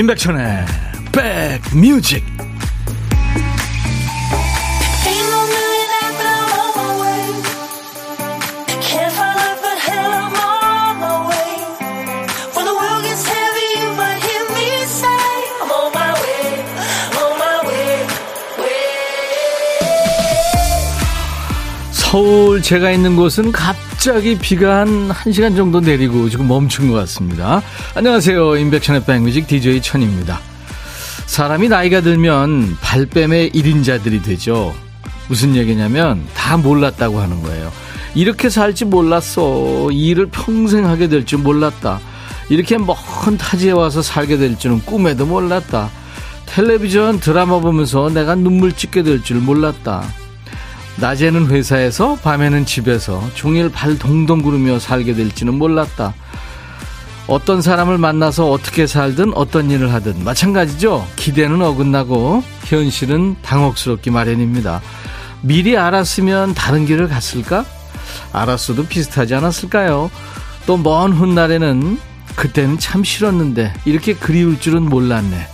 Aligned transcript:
임백천의 0.00 0.64
백뮤직. 1.12 2.24
서울 21.92 22.62
제가 22.62 22.90
있는 22.90 23.16
곳은 23.16 23.52
갑 23.52 23.89
자기 24.00 24.36
비가 24.38 24.80
한 24.80 25.10
1시간 25.10 25.54
정도 25.54 25.78
내리고 25.80 26.28
지금 26.30 26.48
멈춘 26.48 26.88
것 26.88 26.94
같습니다. 27.00 27.60
안녕하세요. 27.94 28.56
임백천의 28.56 29.04
백뮤직 29.04 29.46
DJ 29.46 29.82
천입니다. 29.82 30.40
사람이 31.26 31.68
나이가 31.68 32.00
들면 32.00 32.78
발뺌의 32.80 33.50
1인자들이 33.50 34.24
되죠. 34.24 34.74
무슨 35.28 35.54
얘기냐면 35.54 36.24
다 36.34 36.56
몰랐다고 36.56 37.20
하는 37.20 37.42
거예요. 37.42 37.70
이렇게 38.14 38.48
살지 38.48 38.86
몰랐어. 38.86 39.90
이 39.92 40.08
일을 40.08 40.26
평생 40.30 40.86
하게 40.86 41.06
될 41.08 41.26
줄 41.26 41.40
몰랐다. 41.40 42.00
이렇게 42.48 42.78
먼 42.78 42.96
타지에 43.38 43.72
와서 43.72 44.00
살게 44.00 44.38
될 44.38 44.58
줄은 44.58 44.80
꿈에도 44.86 45.26
몰랐다. 45.26 45.90
텔레비전 46.46 47.20
드라마 47.20 47.60
보면서 47.60 48.08
내가 48.08 48.34
눈물 48.34 48.72
찍게 48.72 49.02
될 49.02 49.22
줄 49.22 49.36
몰랐다. 49.36 50.02
낮에는 51.00 51.46
회사에서 51.46 52.16
밤에는 52.16 52.66
집에서 52.66 53.22
종일 53.34 53.70
발 53.70 53.98
동동 53.98 54.42
구르며 54.42 54.78
살게 54.78 55.14
될지는 55.14 55.54
몰랐다. 55.54 56.14
어떤 57.26 57.62
사람을 57.62 57.96
만나서 57.96 58.50
어떻게 58.50 58.86
살든 58.86 59.32
어떤 59.34 59.70
일을 59.70 59.92
하든 59.94 60.24
마찬가지죠. 60.24 61.06
기대는 61.16 61.62
어긋나고 61.62 62.42
현실은 62.64 63.36
당혹스럽기 63.42 64.10
마련입니다. 64.10 64.82
미리 65.42 65.76
알았으면 65.76 66.54
다른 66.54 66.86
길을 66.86 67.08
갔을까? 67.08 67.64
알았어도 68.32 68.86
비슷하지 68.86 69.34
않았을까요? 69.34 70.10
또 70.66 70.76
먼 70.76 71.12
훗날에는 71.12 71.98
그때는 72.36 72.78
참 72.78 73.02
싫었는데 73.04 73.72
이렇게 73.84 74.14
그리울 74.14 74.60
줄은 74.60 74.82
몰랐네. 74.82 75.46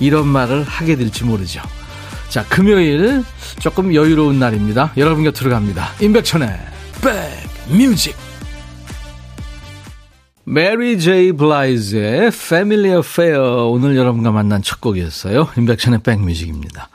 이런 0.00 0.28
말을 0.28 0.64
하게 0.64 0.96
될지 0.96 1.24
모르죠. 1.24 1.60
자, 2.32 2.42
금요일 2.48 3.22
조금 3.60 3.94
여유로운 3.94 4.38
날입니다. 4.38 4.94
여러분 4.96 5.22
곁으로 5.22 5.50
갑니다. 5.50 5.88
임백천의 6.00 6.48
백뮤직 7.68 8.16
메리 10.44 10.98
제이 10.98 11.32
블라이즈의 11.32 12.28
Family 12.28 12.96
Affair 12.96 13.38
오늘 13.66 13.98
여러분과 13.98 14.30
만난 14.32 14.62
첫 14.62 14.80
곡이었어요. 14.80 15.50
임백천의 15.58 15.98
백뮤직입니다. 16.04 16.88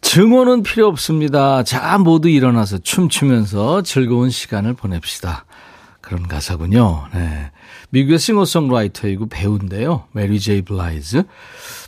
증오는 0.00 0.62
필요 0.62 0.86
없습니다. 0.86 1.62
자, 1.62 1.98
모두 1.98 2.30
일어나서 2.30 2.78
춤추면서 2.78 3.82
즐거운 3.82 4.30
시간을 4.30 4.72
보냅시다. 4.72 5.44
그런 6.00 6.26
가사군요. 6.28 7.08
네. 7.12 7.50
미국의 7.90 8.18
싱어송라이터이고 8.18 9.28
배우인데요. 9.28 10.04
메리 10.12 10.40
제이 10.40 10.62
블라이즈. 10.62 11.24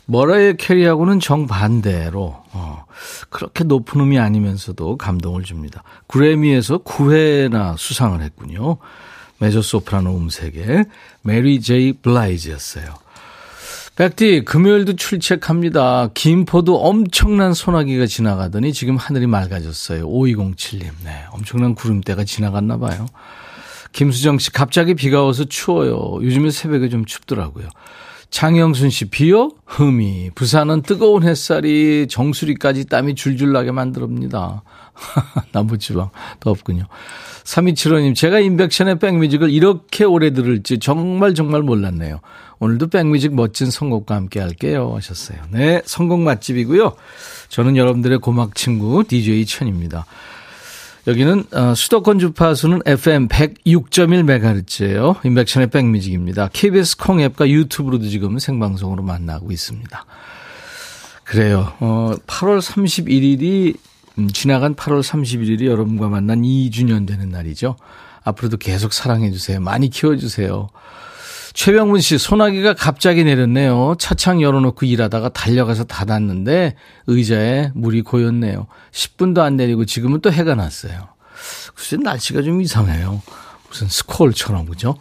머라이어 0.09 0.53
캐리하고는 0.53 1.19
정반대로 1.19 2.35
어, 2.51 2.85
그렇게 3.29 3.63
높은 3.63 4.01
음이 4.01 4.17
아니면서도 4.17 4.97
감동을 4.97 5.43
줍니다. 5.43 5.83
그래미에서 6.07 6.79
9회나 6.79 7.77
수상을 7.77 8.19
했군요. 8.19 8.77
메조 9.37 9.61
소프라노 9.61 10.17
음색의 10.17 10.85
메리 11.21 11.61
제이 11.61 11.93
블라이즈였어요. 11.93 12.85
백디 13.97 14.45
금요일도 14.45 14.95
출첵합니다. 14.95 16.09
김포도 16.13 16.79
엄청난 16.79 17.53
소나기가 17.53 18.05
지나가더니 18.07 18.73
지금 18.73 18.97
하늘이 18.97 19.27
맑아졌어요. 19.27 20.07
5207님. 20.07 20.85
네, 21.03 21.25
엄청난 21.31 21.75
구름대가 21.75 22.23
지나갔나 22.23 22.77
봐요. 22.77 23.05
김수정 23.91 24.39
씨 24.39 24.51
갑자기 24.51 24.95
비가 24.95 25.23
와서 25.23 25.43
추워요. 25.45 26.19
요즘에 26.23 26.49
새벽에 26.49 26.89
좀 26.89 27.05
춥더라고요. 27.05 27.67
장영순 28.31 28.89
씨, 28.89 29.05
비요? 29.05 29.51
흠이. 29.65 30.31
부산은 30.35 30.83
뜨거운 30.83 31.23
햇살이 31.23 32.07
정수리까지 32.07 32.85
땀이 32.85 33.15
줄줄 33.15 33.51
나게 33.51 33.71
만들옵니다. 33.71 34.63
남부지방 35.51 36.09
덥군요. 36.39 36.85
3275님, 37.43 38.15
제가 38.15 38.39
인백션의 38.39 38.99
백뮤직을 38.99 39.49
이렇게 39.49 40.03
오래 40.03 40.31
들을지 40.31 40.77
정말 40.77 41.33
정말 41.33 41.63
몰랐네요. 41.63 42.19
오늘도 42.59 42.87
백뮤직 42.87 43.33
멋진 43.33 43.71
선곡과 43.71 44.15
함께 44.15 44.39
할게요. 44.39 44.93
하셨어요. 44.95 45.39
네, 45.49 45.81
선곡 45.85 46.19
맛집이고요. 46.19 46.95
저는 47.47 47.77
여러분들의 47.77 48.19
고막 48.19 48.53
친구 48.55 49.03
DJ 49.03 49.45
천입니다. 49.45 50.05
여기는 51.07 51.45
어, 51.53 51.73
수도권 51.75 52.19
주파수는 52.19 52.81
FM 52.85 53.27
106.1MHz예요. 53.29 55.25
인백션의 55.25 55.69
백뮤직입니다. 55.69 56.49
KBS 56.51 56.97
콩앱과 56.97 57.49
유튜브로도 57.49 58.09
지금 58.09 58.37
생방송으로 58.37 59.03
만나고 59.03 59.51
있습니다. 59.51 60.05
그래요. 61.23 61.73
어, 61.79 62.13
8월 62.27 62.61
31일이 62.61 63.75
음, 64.17 64.27
지나간 64.29 64.75
8월 64.75 65.01
31일이 65.01 65.65
여러분과 65.65 66.09
만난 66.09 66.41
2주년 66.41 67.07
되는 67.07 67.29
날이죠. 67.29 67.75
앞으로도 68.23 68.57
계속 68.57 68.93
사랑해 68.93 69.31
주세요. 69.31 69.59
많이 69.59 69.89
키워 69.89 70.17
주세요. 70.17 70.69
최병문 71.59 71.99
씨, 71.99 72.17
소나기가 72.17 72.73
갑자기 72.73 73.25
내렸네요. 73.25 73.95
차창 73.99 74.41
열어놓고 74.41 74.85
일하다가 74.85 75.27
달려가서 75.27 75.83
닫았는데 75.83 76.75
의자에 77.07 77.71
물이 77.75 78.03
고였네요. 78.03 78.67
10분도 78.93 79.39
안 79.39 79.57
내리고 79.57 79.83
지금은 79.83 80.21
또 80.21 80.31
해가 80.31 80.55
났어요. 80.55 81.09
글쎄, 81.75 81.97
날씨가 81.97 82.43
좀 82.43 82.61
이상해요. 82.61 83.21
무슨 83.67 83.89
스콜처럼, 83.89 84.67
그죠? 84.67 84.95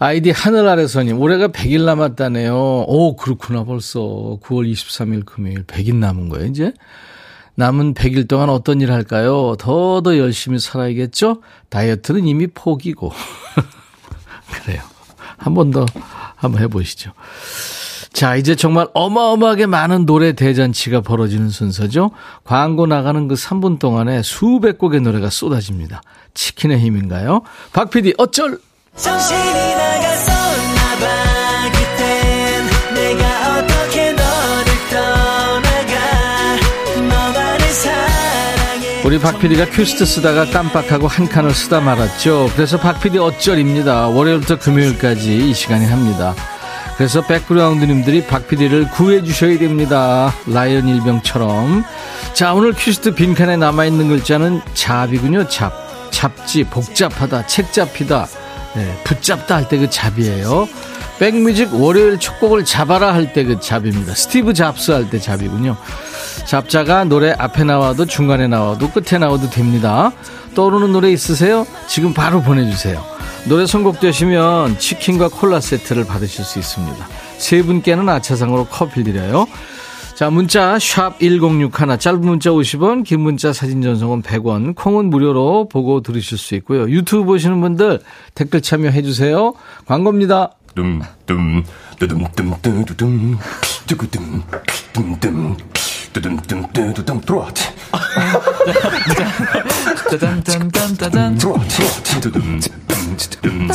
아이디 0.00 0.32
하늘 0.32 0.66
아래서님, 0.66 1.20
올해가 1.20 1.46
100일 1.46 1.84
남았다네요. 1.84 2.52
오, 2.56 3.14
그렇구나, 3.14 3.62
벌써. 3.62 4.00
9월 4.42 4.68
23일 4.68 5.24
금요일 5.24 5.62
100일 5.62 5.94
남은 5.94 6.30
거예요, 6.30 6.46
이제? 6.46 6.72
남은 7.54 7.94
100일 7.94 8.26
동안 8.26 8.50
어떤 8.50 8.80
일 8.80 8.90
할까요? 8.90 9.54
더 9.60 10.00
더 10.02 10.18
열심히 10.18 10.58
살아야겠죠? 10.58 11.42
다이어트는 11.68 12.26
이미 12.26 12.48
포기고. 12.48 13.12
그래요. 14.50 14.82
한 15.38 15.54
번 15.54 15.70
더 15.70 15.86
한번 16.36 16.62
해보시죠. 16.62 17.12
자, 18.12 18.36
이제 18.36 18.54
정말 18.54 18.86
어마어마하게 18.94 19.66
많은 19.66 20.06
노래 20.06 20.32
대잔치가 20.32 21.02
벌어지는 21.02 21.50
순서죠. 21.50 22.10
광고 22.44 22.86
나가는 22.86 23.28
그 23.28 23.34
3분 23.34 23.78
동안에 23.78 24.22
수백 24.22 24.78
곡의 24.78 25.02
노래가 25.02 25.28
쏟아집니다. 25.28 26.00
치킨의 26.32 26.78
힘인가요? 26.78 27.42
박 27.72 27.90
PD, 27.90 28.14
어쩔! 28.16 28.58
정신이 28.96 29.74
나갔었 29.74 30.35
우리 39.16 39.22
박 39.22 39.38
PD가 39.38 39.64
큐시트 39.70 40.04
쓰다가 40.04 40.44
깜빡하고 40.44 41.08
한 41.08 41.26
칸을 41.26 41.54
쓰다 41.54 41.80
말았죠. 41.80 42.50
그래서 42.54 42.76
박 42.78 43.00
PD 43.00 43.16
어쩔입니다. 43.16 44.08
월요일부터 44.08 44.58
금요일까지 44.58 45.48
이 45.48 45.54
시간에 45.54 45.86
합니다. 45.86 46.34
그래서 46.98 47.22
백그라운드님들이 47.22 48.26
박 48.26 48.46
PD를 48.46 48.90
구해 48.90 49.24
주셔야 49.24 49.58
됩니다. 49.58 50.34
라이언 50.46 50.88
일병처럼. 50.88 51.82
자, 52.34 52.52
오늘 52.52 52.74
큐시트 52.74 53.14
빈칸에 53.14 53.56
남아있는 53.56 54.08
글자는 54.08 54.60
잡이군요. 54.74 55.48
잡. 55.48 55.72
잡지, 56.10 56.64
복잡하다, 56.64 57.46
책 57.46 57.72
잡히다, 57.72 58.26
네, 58.74 59.00
붙잡다 59.04 59.56
할 59.56 59.68
때 59.70 59.78
그 59.78 59.88
잡이에요. 59.88 60.68
백뮤직 61.18 61.72
월요일 61.74 62.18
첫 62.20 62.38
곡을 62.38 62.66
잡아라 62.66 63.14
할 63.14 63.32
때 63.32 63.44
그 63.44 63.60
잡입니다. 63.60 64.14
스티브 64.14 64.52
잡스 64.52 64.90
할 64.90 65.08
때 65.08 65.18
잡이군요. 65.18 65.76
잡자가 66.46 67.04
노래 67.04 67.34
앞에 67.36 67.64
나와도 67.64 68.06
중간에 68.06 68.46
나와도 68.46 68.90
끝에 68.90 69.18
나와도 69.18 69.50
됩니다. 69.50 70.12
떠오르는 70.54 70.92
노래 70.92 71.10
있으세요? 71.10 71.66
지금 71.88 72.14
바로 72.14 72.40
보내주세요. 72.40 73.04
노래 73.48 73.66
선곡되시면 73.66 74.78
치킨과 74.78 75.28
콜라 75.28 75.60
세트를 75.60 76.06
받으실 76.06 76.44
수 76.44 76.58
있습니다. 76.58 77.08
세 77.38 77.62
분께는 77.62 78.08
아차상으로 78.08 78.66
커피 78.66 79.04
드려요. 79.04 79.46
자, 80.14 80.30
문자 80.30 80.78
1061, 80.78 81.98
짧은 81.98 82.20
문자 82.22 82.50
50원, 82.50 83.04
긴 83.04 83.20
문자 83.20 83.52
사진 83.52 83.82
전송은 83.82 84.22
100원, 84.22 84.74
콩은 84.74 85.10
무료로 85.10 85.68
보고 85.68 86.00
들으실 86.00 86.38
수 86.38 86.54
있고요. 86.54 86.88
유튜브 86.88 87.24
보시는 87.24 87.60
분들 87.60 88.00
댓글 88.34 88.62
참여해 88.62 89.02
주세요. 89.02 89.52
광고입니다. 89.84 90.52
dumdum, 90.76 91.64
두둠둠뚜두둠, 91.98 93.38
두구둠, 93.86 94.42
둠둠, 94.92 95.16
두둠둠 95.16 95.56
뚜두둠, 96.16 97.20
들어와. 97.20 97.52
들어와, 101.36 101.60
두둠, 102.08 102.20
두둠, 102.20 102.60
두둠, 102.60 103.16
두둠, 103.18 103.68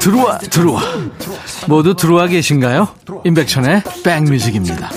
들어와 0.00 0.38
들어와 0.38 0.82
모두 1.68 1.94
들어와 1.94 2.26
계신가요? 2.26 2.88
임백천의 3.24 3.82
백뮤직입니다 4.02 4.90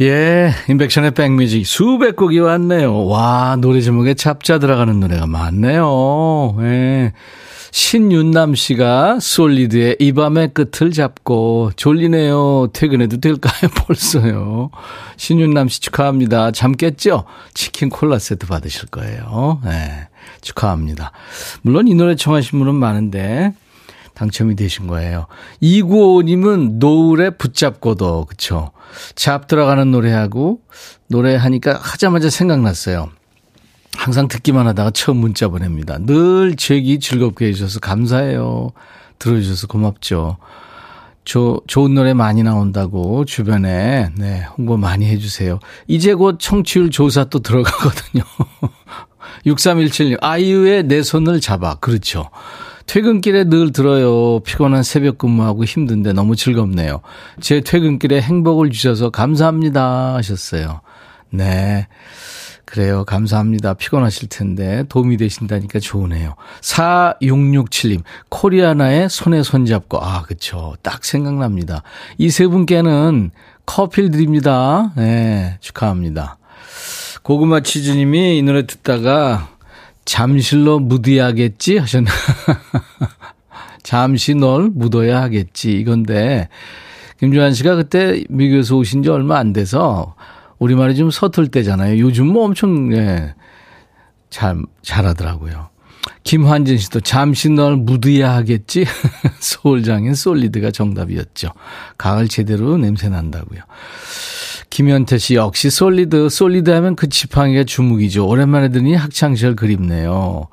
예, 0.00 0.52
임백천의 0.70 1.10
백뮤직 1.10 1.66
수백 1.66 2.16
곡이 2.16 2.38
왔네요. 2.38 3.04
와, 3.04 3.56
노래 3.60 3.82
제목에 3.82 4.14
잡자 4.14 4.58
들어가는 4.58 4.98
노래가 4.98 5.26
많네요. 5.26 6.56
예. 6.60 7.12
신윤남 7.72 8.54
씨가 8.54 9.20
솔리드의 9.20 9.96
이 10.00 10.12
밤의 10.12 10.54
끝을 10.54 10.90
잡고 10.90 11.72
졸리네요. 11.76 12.68
퇴근해도 12.72 13.18
될까요? 13.20 13.70
벌써요. 13.86 14.70
신윤남 15.18 15.68
씨 15.68 15.80
축하합니다. 15.80 16.50
잠 16.52 16.72
깼죠? 16.72 17.24
치킨 17.52 17.90
콜라 17.90 18.18
세트 18.18 18.46
받으실 18.46 18.88
거예요. 18.88 19.60
네. 19.64 20.08
축하합니다. 20.40 21.12
물론 21.60 21.88
이 21.88 21.94
노래 21.94 22.16
청하신 22.16 22.58
분은 22.58 22.74
많은데 22.74 23.52
당첨이 24.20 24.54
되신 24.54 24.86
거예요. 24.86 25.26
이구호님은 25.60 26.78
노을에 26.78 27.30
붙잡고도 27.30 28.26
그쵸? 28.26 28.70
잡 29.14 29.46
들어가는 29.46 29.90
노래하고 29.90 30.60
노래하니까 31.08 31.78
하자마자 31.80 32.28
생각났어요. 32.28 33.08
항상 33.96 34.28
듣기만 34.28 34.66
하다가 34.66 34.90
처음 34.90 35.16
문자 35.16 35.48
보냅니다. 35.48 35.96
늘 35.98 36.54
제기 36.56 37.00
즐겁게 37.00 37.46
해주셔서 37.46 37.80
감사해요. 37.80 38.72
들어주셔서 39.18 39.68
고맙죠. 39.68 40.36
조, 41.24 41.62
좋은 41.66 41.94
노래 41.94 42.12
많이 42.12 42.42
나온다고 42.42 43.24
주변에 43.24 44.10
네, 44.18 44.46
홍보 44.58 44.76
많이 44.76 45.06
해주세요. 45.06 45.60
이제 45.86 46.12
곧 46.12 46.36
청취율 46.38 46.90
조사 46.90 47.24
또 47.24 47.38
들어가거든요. 47.38 48.22
6317님, 49.46 50.18
아이유의 50.20 50.84
내 50.84 51.02
손을 51.02 51.40
잡아. 51.40 51.76
그렇죠. 51.76 52.28
퇴근길에 52.90 53.44
늘 53.44 53.70
들어요. 53.70 54.40
피곤한 54.40 54.82
새벽 54.82 55.16
근무하고 55.18 55.64
힘든데 55.64 56.12
너무 56.12 56.34
즐겁네요. 56.34 57.02
제 57.40 57.60
퇴근길에 57.60 58.20
행복을 58.20 58.70
주셔서 58.70 59.10
감사합니다. 59.10 60.16
하셨어요. 60.16 60.80
네. 61.30 61.86
그래요. 62.64 63.04
감사합니다. 63.04 63.74
피곤하실 63.74 64.28
텐데 64.28 64.82
도움이 64.88 65.18
되신다니까 65.18 65.78
좋으네요. 65.78 66.34
4667님, 66.62 68.02
코리아나의 68.28 69.08
손에 69.08 69.44
손잡고. 69.44 69.98
아, 70.02 70.22
그쵸. 70.22 70.74
딱 70.82 71.04
생각납니다. 71.04 71.84
이 72.18 72.28
세 72.30 72.48
분께는 72.48 73.30
커피를 73.66 74.10
드립니다. 74.10 74.90
네, 74.96 75.58
축하합니다. 75.60 76.38
고구마 77.22 77.60
치즈님이 77.60 78.38
이 78.38 78.42
노래 78.42 78.66
듣다가 78.66 79.50
잠실로 80.10 80.80
묻어야겠지 80.80 81.78
하셨나. 81.78 82.10
잠시 83.84 84.34
널 84.34 84.68
묻어야 84.68 85.22
하겠지. 85.22 85.70
이건데, 85.78 86.48
김주환 87.20 87.54
씨가 87.54 87.76
그때 87.76 88.24
미국에서 88.28 88.76
오신 88.76 89.04
지 89.04 89.08
얼마 89.08 89.38
안 89.38 89.52
돼서 89.52 90.16
우리말이 90.58 90.96
좀 90.96 91.12
서툴 91.12 91.46
때잖아요. 91.46 92.00
요즘 92.00 92.26
뭐 92.26 92.44
엄청, 92.44 92.92
예, 92.92 93.36
잘, 94.30 94.60
잘하더라고요. 94.82 95.68
김환진 96.24 96.78
씨도 96.78 97.02
잠시 97.02 97.48
널 97.48 97.76
묻어야 97.76 98.34
하겠지? 98.34 98.84
소울장인 99.38 100.14
솔리드가 100.14 100.72
정답이었죠. 100.72 101.50
가을 101.96 102.26
제대로 102.26 102.76
냄새 102.78 103.08
난다고요. 103.08 103.60
김현태 104.70 105.18
씨 105.18 105.34
역시 105.34 105.68
솔리드. 105.68 106.28
솔리드 106.28 106.70
하면 106.70 106.96
그 106.96 107.08
지팡이가 107.08 107.64
주무기죠. 107.64 108.26
오랜만에 108.26 108.70
들으니 108.70 108.94
학창시절 108.94 109.56
그립네요. 109.56 110.48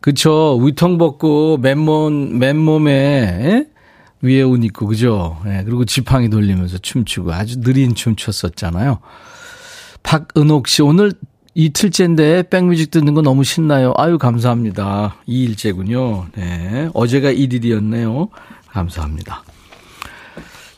그쵸. 0.00 0.58
위통 0.62 0.98
벗고 0.98 1.58
맨몸, 1.58 2.38
맨몸에, 2.38 2.92
예? 2.92 3.66
위에 4.22 4.42
옷 4.42 4.64
입고 4.64 4.86
그죠? 4.86 5.38
예, 5.46 5.62
그리고 5.64 5.84
지팡이 5.84 6.30
돌리면서 6.30 6.78
춤추고 6.78 7.32
아주 7.34 7.60
느린 7.60 7.94
춤 7.94 8.16
췄었잖아요. 8.16 8.98
박은옥 10.02 10.66
씨 10.66 10.82
오늘 10.82 11.12
이틀째인데 11.54 12.44
백뮤직 12.48 12.90
듣는 12.90 13.14
거 13.14 13.22
너무 13.22 13.44
신나요. 13.44 13.92
아유 13.96 14.18
감사합니다. 14.18 15.16
2일째군요. 15.28 16.26
네. 16.36 16.88
어제가 16.94 17.32
1일이었네요. 17.32 18.28
감사합니다. 18.68 19.42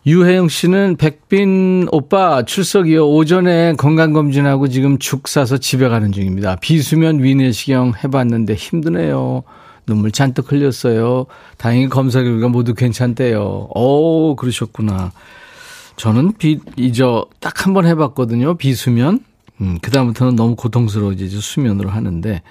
유혜영 0.07 0.49
씨는 0.49 0.97
백빈 0.99 1.89
오빠 1.91 2.45
출석이요. 2.45 3.09
오전에 3.11 3.75
건강검진하고 3.77 4.69
지금 4.69 4.99
죽 4.99 5.27
사서 5.27 5.59
집에 5.59 5.89
가는 5.89 6.13
중입니다. 6.13 6.57
비수면 6.57 7.23
위내시경 7.25 7.95
해봤는데 8.05 8.55
힘드네요. 8.55 9.43
눈물 9.85 10.13
잔뜩 10.13 10.53
흘렸어요. 10.53 11.27
다행히 11.59 11.89
검사 11.89 12.23
결과 12.23 12.49
모두 12.49 12.75
괜찮대요. 12.75 13.69
오, 13.75 14.37
그러셨구나. 14.37 15.11
저는 15.97 16.35
비, 16.39 16.61
이저 16.77 17.27
딱 17.41 17.67
한 17.67 17.75
번 17.75 17.85
해봤거든요. 17.87 18.55
비수면. 18.57 19.21
음, 19.61 19.79
그다음부터는 19.83 20.37
너무 20.37 20.55
고통스러워지죠. 20.55 21.41
수면으로 21.41 21.89
하는데. 21.91 22.43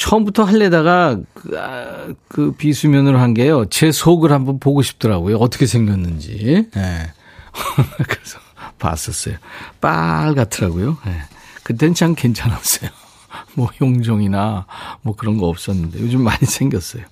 처음부터 0.00 0.44
할래다가 0.44 1.18
그, 1.34 1.60
아, 1.60 2.08
그 2.26 2.52
비수면으로 2.52 3.18
한 3.18 3.34
게요. 3.34 3.66
제 3.66 3.92
속을 3.92 4.32
한번 4.32 4.58
보고 4.58 4.80
싶더라고요. 4.80 5.36
어떻게 5.36 5.66
생겼는지. 5.66 6.38
예. 6.42 6.54
네. 6.70 7.12
그래서 8.08 8.38
봤었어요. 8.78 9.36
빨갛더라고요. 9.82 10.96
예. 11.06 11.10
네. 11.10 11.16
그땐 11.64 11.92
참 11.92 12.14
괜찮았어요. 12.14 12.90
뭐 13.54 13.68
용종이나 13.82 14.64
뭐 15.02 15.14
그런 15.14 15.36
거 15.36 15.48
없었는데 15.48 16.00
요즘 16.00 16.24
많이 16.24 16.46
생겼어요. 16.46 17.04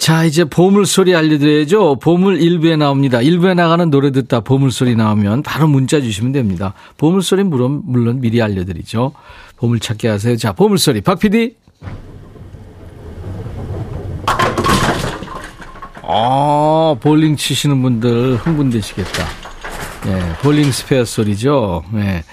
자, 0.00 0.24
이제 0.24 0.44
보물소리 0.44 1.14
알려드려야죠. 1.14 1.96
보물 1.96 2.38
1부에 2.38 2.78
나옵니다. 2.78 3.18
1부에 3.18 3.54
나가는 3.54 3.90
노래 3.90 4.10
듣다 4.10 4.40
보물소리 4.40 4.96
나오면 4.96 5.42
바로 5.42 5.68
문자 5.68 6.00
주시면 6.00 6.32
됩니다. 6.32 6.72
보물소리 6.96 7.42
물론, 7.42 7.82
물론 7.84 8.18
미리 8.18 8.40
알려드리죠. 8.40 9.12
보물찾기 9.58 10.06
하세요. 10.06 10.38
자, 10.38 10.52
보물소리. 10.54 11.02
박 11.02 11.18
PD. 11.18 11.54
아, 16.02 16.96
볼링 16.98 17.36
치시는 17.36 17.82
분들 17.82 18.36
흥분되시겠다. 18.36 19.26
네, 20.06 20.32
볼링 20.40 20.72
스페어 20.72 21.04
소리죠. 21.04 21.84
네. 21.92 22.24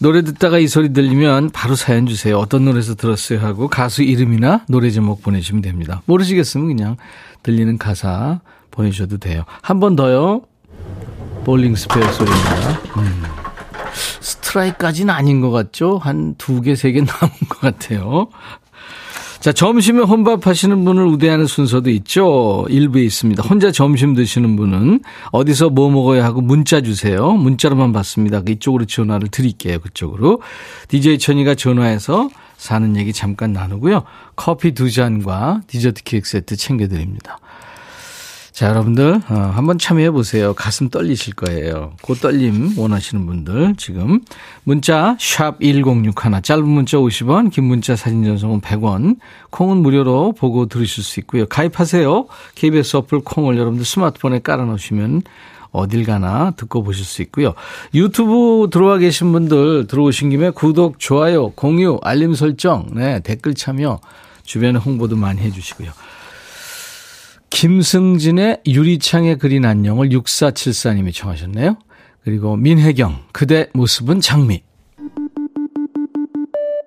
노래 0.00 0.22
듣다가 0.22 0.58
이 0.58 0.66
소리 0.66 0.92
들리면 0.92 1.50
바로 1.50 1.74
사연 1.74 2.06
주세요. 2.06 2.38
어떤 2.38 2.64
노래에서 2.64 2.94
들었어요 2.94 3.40
하고 3.40 3.68
가수 3.68 4.02
이름이나 4.02 4.64
노래 4.68 4.90
제목 4.90 5.22
보내주시면 5.22 5.62
됩니다. 5.62 6.02
모르시겠으면 6.06 6.68
그냥 6.68 6.96
들리는 7.42 7.76
가사 7.78 8.40
보내주셔도 8.70 9.18
돼요. 9.18 9.44
한 9.62 9.78
번 9.80 9.96
더요. 9.96 10.42
볼링 11.44 11.74
스페어 11.74 12.12
소리입니다. 12.12 12.70
음. 12.98 13.22
스트라이크까지는 14.20 15.12
아닌 15.12 15.40
것 15.40 15.50
같죠? 15.50 15.98
한 15.98 16.34
두 16.38 16.60
개, 16.62 16.74
세 16.74 16.92
개 16.92 17.00
남은 17.04 17.30
것 17.48 17.60
같아요. 17.60 18.28
자, 19.40 19.52
점심에 19.52 20.02
혼밥 20.02 20.46
하시는 20.46 20.84
분을 20.84 21.06
우대하는 21.06 21.46
순서도 21.46 21.88
있죠. 21.90 22.66
일부에 22.68 23.02
있습니다. 23.04 23.42
혼자 23.42 23.72
점심 23.72 24.14
드시는 24.14 24.54
분은 24.54 25.00
어디서 25.32 25.70
뭐 25.70 25.90
먹어야 25.90 26.24
하고 26.24 26.42
문자 26.42 26.82
주세요. 26.82 27.32
문자로만 27.32 27.94
받습니다. 27.94 28.42
이쪽으로 28.46 28.84
전화를 28.84 29.28
드릴게요. 29.28 29.78
그쪽으로. 29.80 30.42
DJ 30.88 31.18
천이가 31.18 31.54
전화해서 31.54 32.28
사는 32.58 32.94
얘기 32.98 33.14
잠깐 33.14 33.54
나누고요. 33.54 34.02
커피 34.36 34.72
두 34.72 34.90
잔과 34.90 35.62
디저트 35.68 36.02
케이크 36.04 36.28
세트 36.28 36.56
챙겨드립니다. 36.56 37.38
자, 38.60 38.68
여러분들, 38.68 39.22
어, 39.30 39.34
한번 39.54 39.78
참여해 39.78 40.10
보세요. 40.10 40.52
가슴 40.52 40.90
떨리실 40.90 41.32
거예요. 41.32 41.94
그 42.02 42.14
떨림 42.14 42.74
원하시는 42.76 43.24
분들, 43.24 43.76
지금. 43.78 44.20
문자, 44.64 45.16
샵 45.18 45.58
1061, 45.62 46.42
짧은 46.42 46.68
문자 46.68 46.98
50원, 46.98 47.50
긴 47.50 47.64
문자 47.64 47.96
사진 47.96 48.22
전송은 48.22 48.60
100원, 48.60 49.16
콩은 49.48 49.78
무료로 49.78 50.32
보고 50.32 50.66
들으실 50.66 51.02
수 51.02 51.20
있고요. 51.20 51.46
가입하세요. 51.46 52.26
KBS 52.54 52.98
어플 52.98 53.20
콩을 53.20 53.56
여러분들 53.56 53.86
스마트폰에 53.86 54.40
깔아 54.40 54.66
놓으시면 54.66 55.22
어딜 55.72 56.04
가나 56.04 56.50
듣고 56.50 56.82
보실 56.82 57.06
수 57.06 57.22
있고요. 57.22 57.54
유튜브 57.94 58.68
들어와 58.70 58.98
계신 58.98 59.32
분들 59.32 59.86
들어오신 59.86 60.28
김에 60.28 60.50
구독, 60.50 60.98
좋아요, 60.98 61.48
공유, 61.52 61.98
알림 62.02 62.34
설정, 62.34 62.88
네, 62.92 63.20
댓글 63.20 63.54
참여, 63.54 64.00
주변에 64.44 64.78
홍보도 64.78 65.16
많이 65.16 65.40
해 65.40 65.50
주시고요. 65.50 65.92
김승진의 67.50 68.62
유리창에 68.66 69.34
그린 69.34 69.64
안녕을 69.64 70.08
6474님이 70.10 71.12
청하셨네요. 71.14 71.76
그리고 72.22 72.56
민혜경, 72.56 73.24
그대 73.32 73.68
모습은 73.74 74.20
장미. 74.20 74.62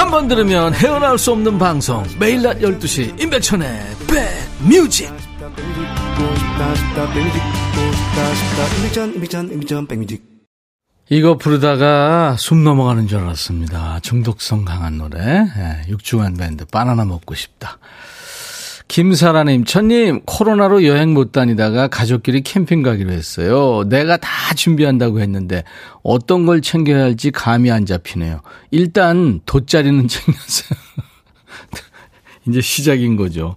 한 0.00 0.10
번 0.10 0.28
들으면 0.28 0.72
헤어나올 0.72 1.18
수 1.18 1.30
없는 1.32 1.58
방송 1.58 2.02
매일 2.18 2.40
낮 2.40 2.58
12시 2.60 3.20
임백천의 3.20 3.80
백뮤직 4.66 5.12
이거 11.10 11.36
부르다가 11.36 12.34
숨 12.38 12.64
넘어가는 12.64 13.08
줄 13.08 13.18
알았습니다. 13.18 14.00
중독성 14.00 14.64
강한 14.64 14.96
노래 14.96 15.18
예, 15.20 15.82
육중한 15.88 16.34
밴드 16.34 16.64
바나나 16.64 17.04
먹고 17.04 17.34
싶다. 17.34 17.78
김사라님, 18.90 19.66
천님, 19.66 20.22
코로나로 20.26 20.84
여행 20.84 21.14
못 21.14 21.30
다니다가 21.30 21.86
가족끼리 21.86 22.40
캠핑 22.42 22.82
가기로 22.82 23.12
했어요. 23.12 23.84
내가 23.88 24.16
다 24.16 24.52
준비한다고 24.54 25.20
했는데 25.20 25.62
어떤 26.02 26.44
걸 26.44 26.60
챙겨야 26.60 27.00
할지 27.04 27.30
감이 27.30 27.70
안 27.70 27.86
잡히네요. 27.86 28.40
일단 28.72 29.42
돗자리는 29.46 30.08
챙겼어요. 30.10 30.78
이제 32.48 32.60
시작인 32.60 33.14
거죠. 33.14 33.54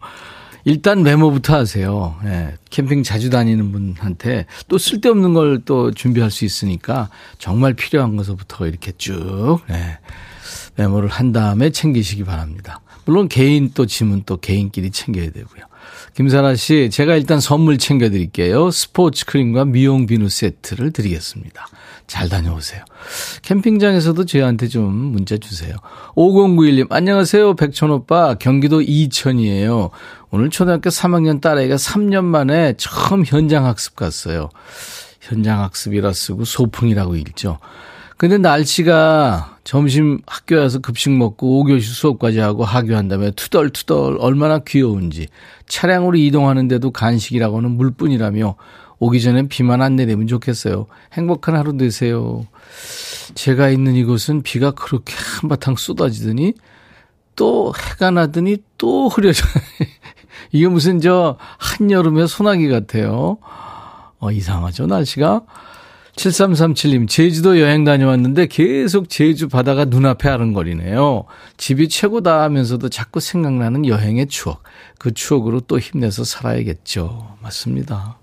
일단 0.65 1.01
메모부터 1.01 1.55
하세요. 1.55 2.15
예, 2.25 2.53
캠핑 2.69 3.01
자주 3.01 3.31
다니는 3.31 3.71
분한테 3.71 4.45
또 4.67 4.77
쓸데없는 4.77 5.33
걸 5.33 5.61
또 5.65 5.89
준비할 5.89 6.29
수 6.29 6.45
있으니까 6.45 7.09
정말 7.39 7.73
필요한 7.73 8.15
것부터 8.17 8.67
이렇게 8.67 8.91
쭉 8.99 9.61
예, 9.71 9.97
메모를 10.75 11.09
한 11.09 11.31
다음에 11.31 11.71
챙기시기 11.71 12.23
바랍니다. 12.23 12.81
물론 13.05 13.27
개인 13.27 13.71
또 13.73 13.85
짐은 13.85 14.23
또 14.25 14.37
개인끼리 14.37 14.91
챙겨야 14.91 15.31
되고요. 15.31 15.63
김사라 16.15 16.55
씨, 16.55 16.89
제가 16.91 17.15
일단 17.15 17.39
선물 17.39 17.77
챙겨드릴게요. 17.77 18.71
스포츠 18.71 19.25
크림과 19.25 19.65
미용 19.65 20.05
비누 20.05 20.29
세트를 20.29 20.91
드리겠습니다. 20.91 21.67
잘 22.05 22.29
다녀오세요. 22.29 22.83
캠핑장에서도 23.41 24.25
저희한테 24.25 24.67
좀 24.67 24.93
문자 24.93 25.37
주세요. 25.37 25.75
5091님, 26.15 26.91
안녕하세요. 26.91 27.55
백천 27.55 27.89
오빠. 27.91 28.35
경기도 28.35 28.81
이천이에요. 28.81 29.89
오늘 30.29 30.49
초등학교 30.49 30.89
3학년 30.89 31.41
딸아이가 31.41 31.75
3년 31.75 32.25
만에 32.25 32.75
처음 32.77 33.25
현장학습 33.25 33.95
갔어요. 33.95 34.49
현장학습이라 35.21 36.13
쓰고 36.13 36.45
소풍이라고 36.45 37.15
읽죠. 37.15 37.57
근데 38.23 38.37
날씨가 38.37 39.57
점심 39.65 40.21
학교 40.25 40.55
와서 40.55 40.79
급식 40.79 41.09
먹고 41.11 41.61
5교시 41.65 41.81
수업까지 41.81 42.39
하고 42.39 42.63
하교한 42.63 43.09
다음에 43.09 43.31
투덜투덜 43.31 44.15
얼마나 44.17 44.59
귀여운지 44.59 45.27
차량으로 45.67 46.15
이동하는데도 46.15 46.91
간식이라고는 46.91 47.71
물뿐이라며 47.71 48.55
오기 48.99 49.21
전엔 49.21 49.49
비만 49.49 49.81
안 49.81 49.97
내리면 49.97 50.27
좋겠어요. 50.27 50.85
행복한 51.11 51.57
하루 51.57 51.75
되세요. 51.75 52.47
제가 53.35 53.69
있는 53.69 53.95
이곳은 53.95 54.41
비가 54.41 54.71
그렇게 54.71 55.13
한바탕 55.41 55.75
쏟아지더니 55.75 56.53
또 57.35 57.73
해가 57.77 58.11
나더니 58.11 58.55
또 58.77 59.09
흐려져요. 59.09 59.51
이게 60.53 60.69
무슨 60.69 61.01
저 61.01 61.37
한여름의 61.57 62.29
소나기 62.29 62.69
같아요. 62.69 63.37
어, 64.19 64.31
이상하죠, 64.31 64.85
날씨가? 64.87 65.41
7337님, 66.15 67.07
제주도 67.07 67.59
여행 67.59 67.83
다녀왔는데 67.83 68.47
계속 68.47 69.09
제주 69.09 69.49
바다가 69.49 69.85
눈앞에 69.85 70.29
아른거리네요. 70.29 71.25
집이 71.57 71.89
최고다 71.89 72.43
하면서도 72.43 72.89
자꾸 72.89 73.19
생각나는 73.19 73.87
여행의 73.87 74.27
추억. 74.27 74.63
그 74.99 75.13
추억으로 75.13 75.61
또 75.61 75.79
힘내서 75.79 76.23
살아야겠죠. 76.23 77.37
맞습니다. 77.41 78.19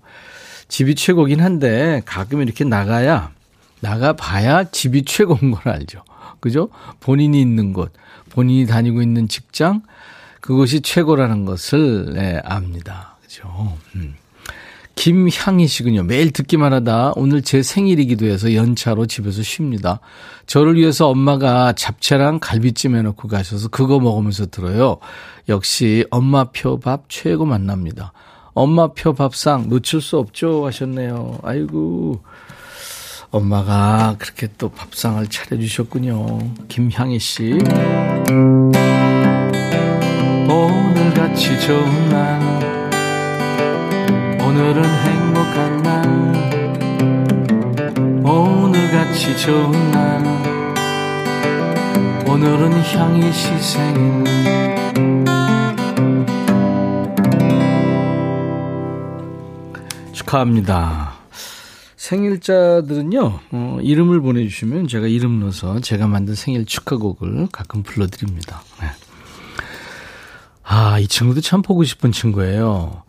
집이 0.69 0.95
최고긴 0.95 1.41
한데 1.41 2.01
가끔 2.05 2.41
이렇게 2.41 2.63
나가야, 2.63 3.31
나가봐야 3.81 4.65
집이 4.71 5.03
최고인 5.03 5.51
걸 5.51 5.73
알죠. 5.73 6.03
그죠? 6.39 6.69
본인이 7.01 7.41
있는 7.41 7.73
곳, 7.73 7.91
본인이 8.29 8.65
다니고 8.65 9.01
있는 9.01 9.27
직장, 9.27 9.83
그것이 10.39 10.81
최고라는 10.81 11.45
것을 11.45 12.13
네, 12.13 12.41
압니다. 12.45 13.17
그죠? 13.21 13.77
음. 13.95 14.15
김향희 14.95 15.67
씨군요. 15.67 16.03
매일 16.03 16.31
듣기만 16.31 16.73
하다 16.73 17.13
오늘 17.15 17.41
제 17.41 17.63
생일이기도 17.63 18.25
해서 18.25 18.53
연차로 18.53 19.07
집에서 19.07 19.41
쉽니다. 19.41 19.99
저를 20.45 20.75
위해서 20.75 21.09
엄마가 21.09 21.73
잡채랑 21.73 22.39
갈비찜 22.39 22.95
해놓고 22.95 23.27
가셔서 23.27 23.69
그거 23.69 23.99
먹으면서 23.99 24.47
들어요. 24.47 24.97
역시 25.49 26.05
엄마표 26.11 26.79
밥 26.79 27.05
최고 27.09 27.45
만납니다. 27.45 28.13
엄마표 28.53 29.13
밥상 29.13 29.69
놓칠 29.69 30.01
수 30.01 30.17
없죠 30.17 30.65
하셨네요. 30.65 31.39
아이고 31.43 32.21
엄마가 33.31 34.15
그렇게 34.19 34.49
또 34.57 34.69
밥상을 34.69 35.25
차려주셨군요. 35.27 36.39
김향희 36.67 37.17
씨. 37.19 37.57
오늘같이 40.49 41.59
좋은 41.61 42.09
날 42.09 42.70
오늘은 44.51 44.83
행복한 44.83 45.81
날 45.81 46.03
오늘같이 48.21 49.37
좋은 49.37 49.91
날 49.91 50.21
오늘은 52.27 52.73
향이 52.73 53.31
시생 53.31 54.25
축하합니다. 60.11 61.13
생일자들은요, 61.95 63.39
어, 63.51 63.77
이름을 63.81 64.19
보내주시면 64.19 64.89
제가 64.89 65.07
이름 65.07 65.39
넣어서 65.39 65.79
제가 65.79 66.07
만든 66.07 66.35
생일 66.35 66.65
축하곡을 66.65 67.47
가끔 67.53 67.83
불러드립니다. 67.83 68.63
네. 68.81 68.87
아, 70.73 70.99
이 70.99 71.05
친구도 71.05 71.41
참 71.41 71.61
보고 71.61 71.83
싶은 71.83 72.13
친구예요. 72.13 73.03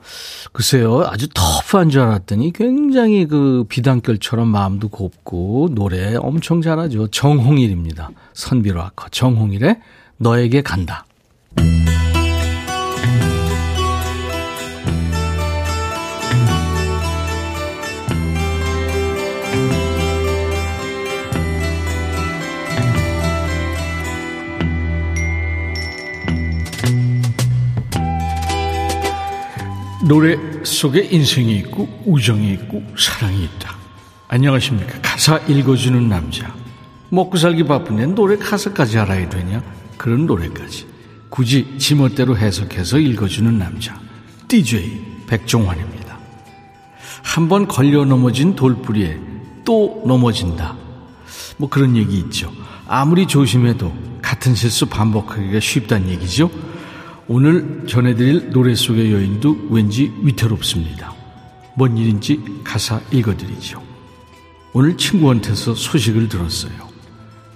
글쎄요, 0.52 1.04
아주 1.07 1.28
터프한 1.28 1.90
줄 1.90 2.00
알았더니 2.00 2.52
굉장히 2.52 3.25
그 3.25 3.64
비단결처럼 3.69 4.49
마음도 4.49 4.88
곱고 4.88 5.69
노래 5.71 6.16
엄청 6.16 6.61
잘하죠. 6.61 7.07
정홍일입니다. 7.12 8.11
선비로 8.35 8.83
아커 8.83 9.11
정홍일의 9.11 9.78
너에게 10.16 10.62
간다. 10.62 11.07
노래 30.04 30.37
속에 30.64 31.09
인생이 31.11 31.56
있고 31.59 31.88
우정이 32.04 32.52
있고 32.54 32.82
사랑이 32.99 33.44
있다. 33.44 33.76
안녕하십니까. 34.28 35.00
가사 35.00 35.38
읽어주는 35.38 36.09
남자. 36.09 36.52
먹고 37.11 37.37
살기 37.37 37.64
바쁜데 37.64 38.06
노래 38.06 38.37
가사까지 38.37 38.99
알아야 38.99 39.28
되냐? 39.28 39.62
그런 39.97 40.26
노래까지. 40.26 40.87
굳이 41.28 41.76
지멋대로 41.78 42.37
해석해서 42.37 42.99
읽어주는 42.99 43.59
남자. 43.59 43.99
DJ 44.49 45.25
백종환입니다. 45.28 46.18
한 47.23 47.49
번 47.49 47.68
걸려 47.68 48.04
넘어진 48.04 48.56
돌뿌리에 48.56 49.18
또 49.64 50.02
넘어진다. 50.06 50.76
뭐 51.59 51.68
그런 51.68 51.97
얘기 51.97 52.18
있죠. 52.18 52.52
아무리 52.88 53.26
조심해도 53.26 53.92
같은 54.21 54.54
실수 54.54 54.87
반복하기가 54.87 55.61
쉽다는 55.61 56.09
얘기죠. 56.11 56.50
오늘 57.29 57.85
전해드릴 57.87 58.50
노래 58.50 58.75
속의 58.75 59.12
여인도 59.12 59.69
왠지 59.71 60.12
위태롭습니다. 60.23 61.14
뭔 61.76 61.97
일인지 61.97 62.41
가사 62.64 63.00
읽어드리죠. 63.12 63.83
오늘 64.73 64.97
친구한테서 64.97 65.75
소식을 65.75 66.29
들었어요. 66.29 66.73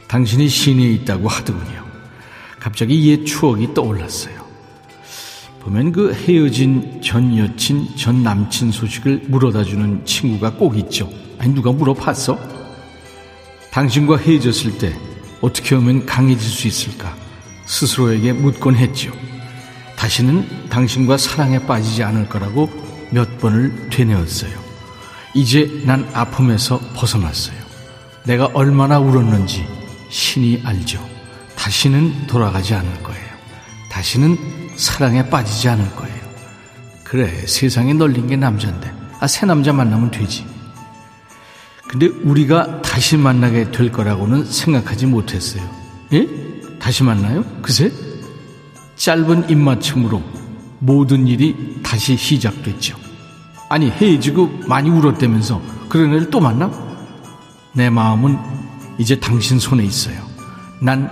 당신이 0.06 0.48
시내에 0.48 0.92
있다고 0.92 1.28
하더군요. 1.28 1.84
갑자기 2.60 3.08
옛 3.08 3.24
추억이 3.24 3.74
떠올랐어요. 3.74 4.46
보면 5.60 5.90
그 5.90 6.12
헤어진 6.12 7.00
전 7.02 7.36
여친, 7.36 7.96
전 7.96 8.22
남친 8.22 8.70
소식을 8.70 9.24
물어다주는 9.26 10.04
친구가 10.04 10.52
꼭 10.54 10.78
있죠. 10.78 11.10
아니, 11.38 11.52
누가 11.52 11.72
물어봤어? 11.72 12.38
당신과 13.72 14.18
헤어졌을 14.18 14.78
때 14.78 14.96
어떻게 15.40 15.74
하면 15.74 16.06
강해질 16.06 16.40
수 16.40 16.68
있을까? 16.68 17.16
스스로에게 17.66 18.32
묻곤 18.32 18.76
했죠. 18.76 19.12
다시는 19.96 20.68
당신과 20.68 21.16
사랑에 21.16 21.58
빠지지 21.58 22.02
않을 22.02 22.28
거라고 22.28 22.70
몇 23.10 23.38
번을 23.38 23.88
되뇌었어요. 23.90 24.52
이제 25.34 25.82
난 25.84 26.08
아픔에서 26.12 26.78
벗어났어요. 26.94 27.56
내가 28.24 28.46
얼마나 28.54 28.98
울었는지 28.98 29.66
신이 30.10 30.62
알죠. 30.64 31.04
다시는 31.56 32.26
돌아가지 32.26 32.74
않을 32.74 33.02
거예요. 33.02 33.26
다시는 33.90 34.36
사랑에 34.76 35.28
빠지지 35.28 35.68
않을 35.68 35.90
거예요. 35.96 36.16
그래, 37.04 37.46
세상에 37.46 37.92
널린 37.92 38.26
게 38.26 38.36
남잔데. 38.36 38.92
아, 39.20 39.26
새 39.26 39.46
남자 39.46 39.72
만나면 39.72 40.10
되지. 40.10 40.44
근데 41.88 42.06
우리가 42.06 42.82
다시 42.82 43.16
만나게 43.16 43.70
될 43.70 43.92
거라고는 43.92 44.44
생각하지 44.44 45.06
못했어요. 45.06 45.62
예? 46.12 46.28
다시 46.78 47.04
만나요? 47.04 47.44
그새? 47.62 47.90
짧은 48.96 49.50
입맞춤으로 49.50 50.22
모든 50.78 51.26
일이 51.26 51.80
다시 51.82 52.16
시작됐죠. 52.16 52.96
아니, 53.68 53.90
헤어지고 53.90 54.60
많이 54.66 54.90
울었다면서 54.90 55.60
그런 55.88 56.14
애를 56.14 56.30
또 56.30 56.40
만나? 56.40 56.70
내 57.72 57.90
마음은 57.90 58.38
이제 58.98 59.18
당신 59.18 59.58
손에 59.58 59.84
있어요. 59.84 60.16
난 60.80 61.10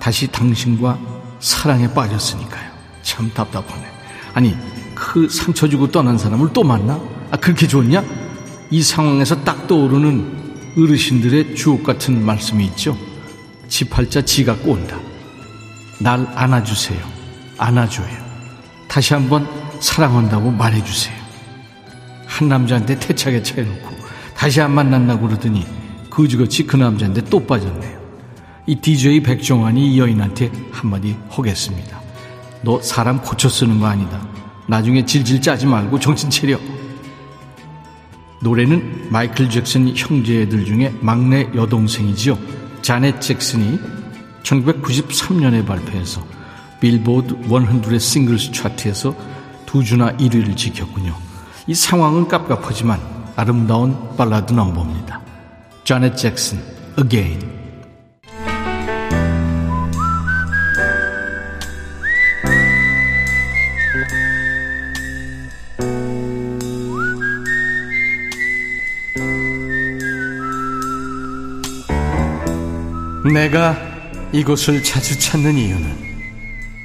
다시 0.00 0.26
당신과 0.28 0.98
사랑에 1.40 1.92
빠졌으니까요. 1.92 2.70
참 3.02 3.30
답답하네. 3.34 3.84
아니, 4.34 4.56
그 4.94 5.28
상처 5.28 5.68
주고 5.68 5.90
떠난 5.90 6.16
사람을 6.16 6.52
또 6.52 6.62
만나? 6.62 7.00
아, 7.30 7.36
그렇게 7.36 7.66
좋냐? 7.66 8.02
이 8.70 8.82
상황에서 8.82 9.44
딱 9.44 9.66
떠오르는 9.66 10.74
어르신들의 10.78 11.54
주옥 11.54 11.84
같은 11.84 12.24
말씀이 12.24 12.64
있죠. 12.66 12.96
지팔자 13.68 14.22
지가 14.22 14.56
꼰다. 14.56 14.98
날 16.00 16.26
안아주세요. 16.34 17.15
안아줘요. 17.58 18.26
다시 18.88 19.14
한번 19.14 19.46
사랑한다고 19.80 20.50
말해주세요. 20.50 21.16
한 22.26 22.48
남자한테 22.48 22.98
태착에 22.98 23.42
차여놓고 23.42 23.96
다시 24.34 24.60
안 24.60 24.74
만난다고 24.74 25.26
그러더니 25.26 25.66
거지같이 26.10 26.66
그 26.66 26.76
남자인데 26.76 27.22
또 27.24 27.44
빠졌네요. 27.46 27.96
이 28.66 28.74
DJ 28.74 29.22
백종환이 29.22 29.94
이 29.94 29.98
여인한테 30.00 30.50
한마디 30.72 31.16
하겠습니다. 31.28 32.00
너 32.62 32.80
사람 32.82 33.22
고쳐 33.22 33.48
쓰는 33.48 33.78
거 33.78 33.86
아니다. 33.86 34.26
나중에 34.66 35.04
질질 35.04 35.40
짜지 35.40 35.66
말고 35.66 36.00
정신 36.00 36.28
차려. 36.28 36.58
노래는 38.42 39.08
마이클 39.10 39.48
잭슨 39.48 39.96
형제들 39.96 40.64
중에 40.64 40.94
막내 41.00 41.48
여동생이지요. 41.54 42.38
자넷 42.82 43.20
잭슨이 43.20 43.78
1993년에 44.42 45.66
발표해서 45.66 46.35
빌보드 46.86 47.34
100 47.48 48.00
singles 48.00 48.52
차트에서 48.52 49.12
두 49.66 49.82
주나 49.82 50.16
1위를 50.18 50.56
지켰군요. 50.56 51.16
이 51.66 51.74
상황은 51.74 52.28
깝깝하지만 52.28 53.00
아름다운 53.34 54.16
발라드 54.16 54.52
넘버입니다. 54.52 55.20
자넷 55.82 56.16
잭슨, 56.16 56.62
Again. 56.96 57.56
내가 73.34 73.76
이곳을 74.32 74.84
자주 74.84 75.18
찾는 75.18 75.58
이유는 75.58 76.15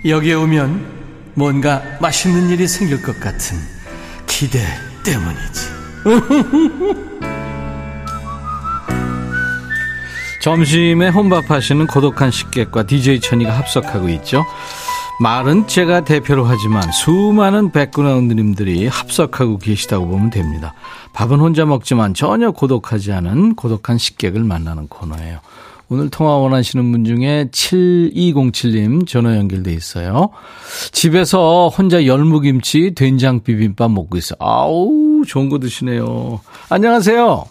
여기에 0.04 0.34
오면 0.34 1.02
뭔가 1.36 1.84
맛있는 2.02 2.50
일이 2.50 2.68
생길 2.68 3.04
것 3.04 3.20
같은 3.20 3.58
기대 4.26 4.60
때문이지. 5.04 5.70
점심에 10.42 11.10
혼밥하시는 11.10 11.86
고독한 11.86 12.32
식객과 12.32 12.88
DJ 12.88 13.20
천이가 13.20 13.56
합석하고 13.56 14.10
있죠. 14.10 14.44
말은 15.20 15.68
제가 15.68 16.04
대표로 16.04 16.46
하지만 16.46 16.92
수많은 16.92 17.72
백그라운드님들이 17.72 18.88
합석하고 18.88 19.60
계시다고 19.60 20.08
보면 20.08 20.32
됩니다. 20.32 20.74
밥은 21.14 21.40
혼자 21.40 21.66
먹지만 21.66 22.16
전혀 22.16 22.50
고독하지 22.50 23.12
않은 23.12 23.54
고독한 23.54 24.00
식객을 24.00 24.44
만나는 24.44 24.88
코너예요. 24.88 25.42
오늘 25.92 26.10
통화 26.10 26.38
원하시는 26.38 26.90
분 26.90 27.04
중에 27.04 27.50
7207님 27.52 29.06
전화 29.06 29.36
연결돼 29.36 29.74
있어요. 29.74 30.30
집에서 30.94 31.68
혼자 31.68 32.06
열무김치 32.06 32.96
된장 32.96 33.44
비빔밥 33.44 33.92
먹고 33.92 34.16
있어. 34.18 34.36
아우, 34.40 35.24
좋은 35.28 35.50
거 35.50 35.60
드시네요. 35.60 36.40
안녕하세요. 36.70 37.46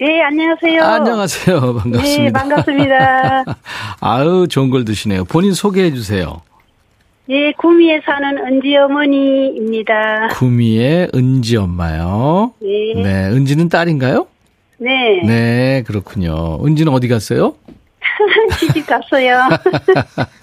예, 0.00 0.22
안녕하세요. 0.22 0.82
안녕하세요. 0.82 1.60
반갑습니다. 1.60 2.02
네, 2.02 2.32
반갑습니다. 2.32 3.44
아유, 4.00 4.46
좋은 4.48 4.70
걸 4.70 4.86
드시네요. 4.86 5.24
본인 5.24 5.52
소개해 5.52 5.92
주세요. 5.92 6.40
예, 7.28 7.52
구미에 7.58 8.00
사는 8.06 8.38
은지 8.38 8.74
어머니입니다. 8.74 10.28
구미의 10.32 11.10
은지 11.14 11.58
엄마요. 11.58 12.54
네. 12.62 13.02
네, 13.02 13.28
은지는 13.28 13.68
딸인가요? 13.68 14.28
네. 14.78 15.22
네, 15.26 15.82
그렇군요. 15.86 16.58
은지는 16.64 16.92
어디 16.92 17.08
갔어요? 17.08 17.54
시집 18.58 18.86
갔어요. 18.86 19.48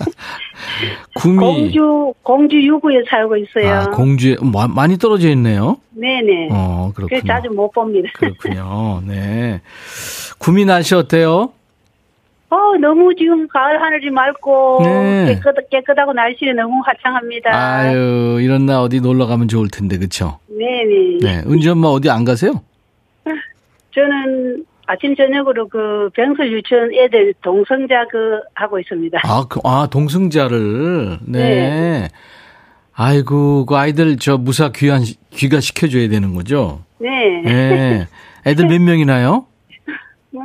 구미. 1.16 1.38
공주, 1.38 2.14
공주 2.24 2.62
유구에 2.62 3.04
살고 3.10 3.38
있어요. 3.38 3.74
아, 3.74 3.86
공주에, 3.92 4.36
마- 4.42 4.68
많이 4.68 4.98
떨어져 4.98 5.30
있네요. 5.30 5.78
네네. 5.92 6.50
어, 6.52 6.92
그렇군요. 6.96 7.22
자주 7.26 7.50
못 7.50 7.72
봅니다. 7.72 8.10
그렇군요. 8.16 9.02
네. 9.06 9.62
구미 10.38 10.66
날씨 10.66 10.96
어때요? 10.96 11.52
어, 12.50 12.58
너무 12.80 13.14
지금 13.16 13.48
가을 13.48 13.82
하늘이 13.82 14.12
맑고, 14.12 14.82
네. 14.84 15.26
깨끗, 15.36 15.70
깨끗하고 15.70 16.14
날씨는 16.14 16.56
너무 16.58 16.82
화창합니다. 16.86 17.50
아유, 17.52 18.40
이런 18.42 18.66
날 18.66 18.78
어디 18.78 19.02
놀러 19.02 19.26
가면 19.26 19.48
좋을 19.48 19.70
텐데, 19.70 19.98
그쵸? 19.98 20.40
네네. 20.48 21.20
네. 21.22 21.44
은지 21.50 21.70
엄마 21.70 21.88
어디 21.88 22.10
안 22.10 22.24
가세요? 22.24 22.62
저는 23.96 24.66
아침, 24.88 25.16
저녁으로 25.16 25.68
그 25.68 26.10
병설 26.14 26.52
유치원 26.52 26.94
애들 26.94 27.34
동성자 27.42 28.06
그 28.12 28.40
하고 28.54 28.80
있습니다. 28.80 29.20
아, 29.24 29.46
그, 29.50 29.60
아, 29.64 29.88
동승자를. 29.90 31.20
네. 31.26 31.40
네. 31.40 32.08
아이고, 32.94 33.66
그 33.66 33.76
아이들 33.76 34.18
저 34.18 34.38
무사 34.38 34.72
귀환, 34.72 35.02
귀가 35.32 35.60
시켜줘야 35.60 36.08
되는 36.08 36.36
거죠? 36.36 36.84
네. 37.00 37.10
네. 37.44 38.08
애들 38.46 38.68
몇 38.68 38.80
명이나요? 38.80 39.48
뭐, 40.32 40.44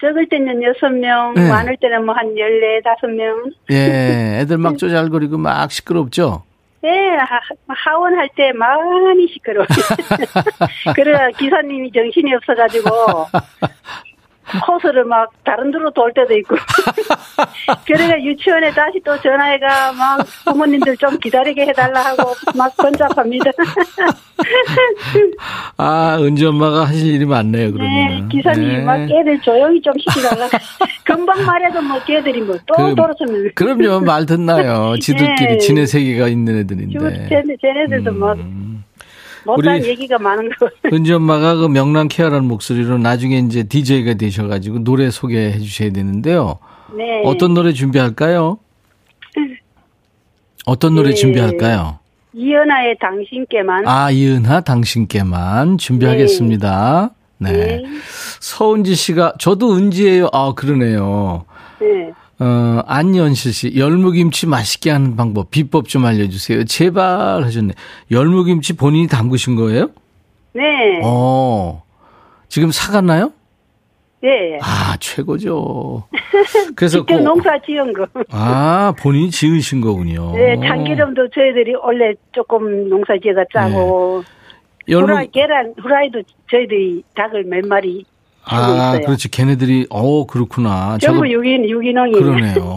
적을 0.00 0.28
때는 0.28 0.62
여섯 0.62 0.90
명, 0.90 1.32
네. 1.34 1.48
많을 1.48 1.76
때는 1.80 2.04
뭐 2.04 2.14
한 2.14 2.36
열네, 2.36 2.82
다섯 2.82 3.06
명. 3.06 3.50
예, 3.70 4.40
애들 4.42 4.58
막 4.58 4.76
쪼잘거리고 4.76 5.38
막 5.38 5.70
시끄럽죠? 5.72 6.42
네, 6.84 7.16
하, 7.16 7.40
하원 7.68 8.14
할 8.14 8.28
때 8.36 8.52
많이 8.52 9.26
시끄러워요. 9.32 9.66
그래, 10.94 11.30
기사님이 11.38 11.90
정신이 11.92 12.34
없어가지고, 12.34 12.90
코스를 14.64 15.04
막 15.04 15.30
다른 15.44 15.70
데로 15.70 15.90
돌 15.90 16.12
때도 16.14 16.34
있고. 16.38 16.56
그래가 17.86 18.20
유치원에 18.22 18.70
다시 18.72 19.00
또 19.04 19.18
전화해가 19.20 19.92
막 19.92 20.26
부모님들 20.44 20.96
좀 20.98 21.18
기다리게 21.18 21.62
해달라 21.66 22.00
하고 22.04 22.32
막 22.56 22.74
번잡합니다. 22.76 23.50
아, 25.76 26.18
은지 26.20 26.44
엄마가 26.46 26.84
하실 26.84 27.14
일이 27.14 27.24
많네요, 27.24 27.66
네, 27.66 27.72
그러면. 27.72 28.28
기사님이 28.28 28.82
막 28.82 29.00
애들 29.00 29.40
조용히 29.40 29.80
좀 29.80 29.92
시키달라. 29.98 30.48
금방 31.04 31.44
말해도 31.44 31.80
뭐 31.82 32.02
걔들이 32.04 32.40
뭐또 32.42 32.74
그- 32.76 32.94
돌아서면. 32.94 33.50
그럼요, 33.54 34.00
말 34.00 34.26
듣나요. 34.26 34.94
지들끼리 35.00 35.52
네. 35.54 35.58
지네 35.58 35.86
세계가 35.86 36.28
있는 36.28 36.58
애들인데. 36.58 37.28
쟤네, 37.28 37.56
쟤네들도 37.60 38.12
뭐 38.12 38.32
음. 38.32 38.84
못한 39.44 39.84
얘기가 39.84 40.18
많은 40.18 40.50
거. 40.50 40.68
은지 40.92 41.12
엄마가 41.12 41.56
그 41.56 41.66
명랑 41.66 42.08
케어라는 42.08 42.46
목소리로 42.46 42.98
나중에 42.98 43.38
이제 43.38 43.62
DJ가 43.62 44.14
되셔가지고 44.14 44.84
노래 44.84 45.10
소개해 45.10 45.58
주셔야 45.60 45.90
되는데요. 45.90 46.58
네. 46.96 47.22
어떤 47.24 47.54
노래 47.54 47.72
준비할까요? 47.72 48.58
어떤 50.66 50.94
노래 50.94 51.10
네. 51.10 51.14
준비할까요? 51.14 51.98
이연아의 52.32 52.96
당신께만. 53.00 53.86
아, 53.86 54.10
이은하 54.10 54.62
당신께만 54.62 55.78
준비하겠습니다. 55.78 57.10
네. 57.38 57.52
네. 57.52 57.82
서은지 58.40 58.94
씨가 58.94 59.34
저도 59.38 59.76
은지예요. 59.76 60.28
아, 60.32 60.52
그러네요. 60.54 61.44
네. 61.80 62.10
어, 62.44 62.82
안연실 62.86 63.52
씨, 63.54 63.74
열무김치 63.74 64.46
맛있게 64.46 64.90
하는 64.90 65.16
방법, 65.16 65.50
비법 65.50 65.88
좀 65.88 66.04
알려주세요. 66.04 66.64
제발 66.64 67.42
하셨네. 67.42 67.72
열무김치 68.10 68.76
본인이 68.76 69.06
담그신 69.08 69.56
거예요? 69.56 69.88
네. 70.52 71.00
어, 71.02 71.82
지금 72.48 72.70
사갔나요? 72.70 73.32
예. 74.24 74.58
아, 74.62 74.96
최고죠. 75.00 76.04
그래서 76.76 76.98
직접 76.98 77.16
그- 77.16 77.22
농사 77.22 77.58
지은 77.64 77.92
거. 77.94 78.06
아, 78.30 78.92
본인이 78.98 79.30
지으신 79.30 79.80
거군요. 79.80 80.32
네, 80.34 80.56
참기름도 80.66 81.28
저희들이 81.30 81.74
원래 81.82 82.12
조금 82.32 82.88
농사 82.90 83.14
지어가 83.22 83.44
짜고, 83.52 84.22
열무, 84.88 85.06
후라이, 85.06 85.30
계란, 85.30 85.72
후라이도 85.80 86.22
저희들이 86.50 87.02
닭을 87.14 87.44
몇 87.44 87.66
마리 87.66 88.04
아, 88.46 88.94
있어요. 88.96 89.06
그렇지. 89.06 89.30
걔네들이, 89.30 89.86
어, 89.90 90.26
그렇구나. 90.26 90.98
전부 91.00 91.30
유기, 91.30 91.54
유기농이. 91.68 92.12
그러네요. 92.12 92.74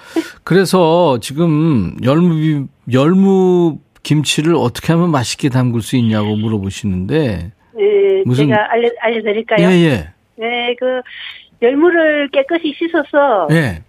그래서 0.44 1.18
지금 1.20 1.96
열무, 2.02 2.66
열무 2.92 3.78
김치를 4.02 4.54
어떻게 4.54 4.92
하면 4.92 5.10
맛있게 5.10 5.48
담글 5.48 5.82
수 5.82 5.96
있냐고 5.96 6.36
물어보시는데. 6.36 7.52
네, 7.74 8.22
무슨- 8.24 8.48
제가 8.48 8.72
알려, 8.72 8.90
알려드릴까요? 9.00 9.68
예, 9.68 9.72
예. 9.72 10.08
네, 10.36 10.74
그, 10.78 11.00
열무를 11.62 12.28
깨끗이 12.32 12.74
씻어서, 12.78 13.48
예. 13.50 13.82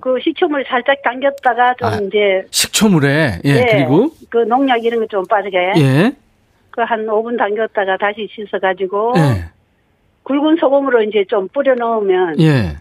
그 0.00 0.16
식초물 0.22 0.64
살짝 0.68 1.02
당겼다가 1.02 1.74
좀 1.78 1.88
아, 1.88 1.96
이제, 2.06 2.44
식초물에, 2.50 3.40
예, 3.44 3.52
네, 3.52 3.66
그리고, 3.72 4.10
그 4.30 4.38
농약 4.38 4.84
이런 4.84 5.00
거 5.00 5.06
좀 5.06 5.24
빠지게, 5.26 5.56
예, 5.78 6.12
그 6.70 6.82
한 6.82 7.06
5분 7.06 7.36
당겼다가 7.36 7.96
다시 7.96 8.28
씻어 8.32 8.58
가지고, 8.60 9.14
예, 9.16 9.46
굵은 10.28 10.56
소금으로 10.60 11.02
이제 11.02 11.24
좀 11.28 11.48
뿌려 11.48 11.74
넣으면, 11.74 12.38
예, 12.40 12.76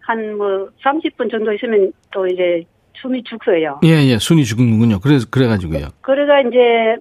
한 0.00 0.36
뭐 0.36 0.68
30분 0.82 1.30
정도 1.30 1.52
있으면 1.52 1.92
또 2.12 2.26
이제 2.26 2.62
숨이 2.94 3.22
죽어요. 3.24 3.80
예, 3.84 3.88
예, 4.06 4.18
순이 4.18 4.44
죽는군요. 4.44 5.00
그래서, 5.00 5.26
그래 5.30 5.46
가지고요. 5.48 5.88
그래가 6.02 6.40
이제 6.40 6.96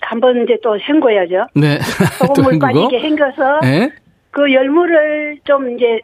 한번 0.00 0.42
이제 0.42 0.56
또 0.62 0.76
헹궈야죠. 0.78 1.46
네. 1.54 1.78
또 2.26 2.34
소금물. 2.42 2.58
빠지게 2.58 2.98
헹궈서 3.00 3.60
예? 3.64 3.90
그 4.30 4.52
열무를 4.52 5.38
좀 5.44 5.74
이제 5.76 6.00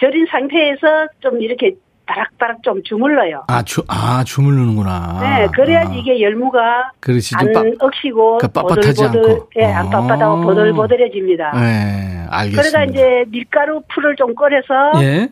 절인 0.00 0.26
상태에서 0.30 1.08
좀 1.20 1.40
이렇게 1.42 1.74
바락바락 2.06 2.62
좀 2.62 2.82
주물러요. 2.84 3.44
아, 3.48 3.62
주, 3.62 3.82
아, 3.88 4.22
주물르는구나. 4.24 5.18
네, 5.22 5.46
그래야지 5.52 5.92
아, 5.92 5.94
이게 5.96 6.20
열무가 6.20 6.92
그렇지. 7.00 7.34
안좀 7.36 7.76
빠, 7.78 7.86
억시고 7.86 8.38
그 8.38 8.46
빳빳하지 8.48 8.96
보들보들, 8.96 9.30
않고. 9.30 9.50
예, 9.56 9.64
안 9.64 9.86
아. 9.86 9.90
빳빳하고 9.90 10.42
보들보들해집니다. 10.44 11.52
예, 11.56 12.26
알겠습니다. 12.30 12.62
그러다 12.62 12.84
이제 12.84 13.24
밀가루 13.28 13.82
풀을 13.92 14.14
좀 14.16 14.34
끓여서 14.34 15.02
예? 15.02 15.28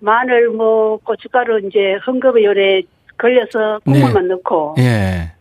마늘 0.00 0.50
뭐 0.50 0.98
고춧가루 0.98 1.60
이제 1.66 1.96
헝겊에 2.06 2.44
요래 2.44 2.82
걸려서 3.18 3.80
국물만 3.84 4.28
넣고 4.28 4.74
예. 4.78 5.32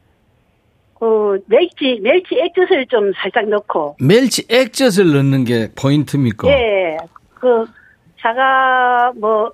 그 0.97 1.39
멸치 1.47 1.99
멸치 2.01 2.35
액젓을 2.39 2.85
좀 2.87 3.11
살짝 3.21 3.49
넣고 3.49 3.97
멸치 3.99 4.45
액젓을 4.49 5.11
넣는 5.13 5.43
게 5.43 5.69
포인트입니까? 5.75 6.47
예 6.47 6.97
그 7.33 7.65
사과 8.21 9.11
뭐 9.19 9.51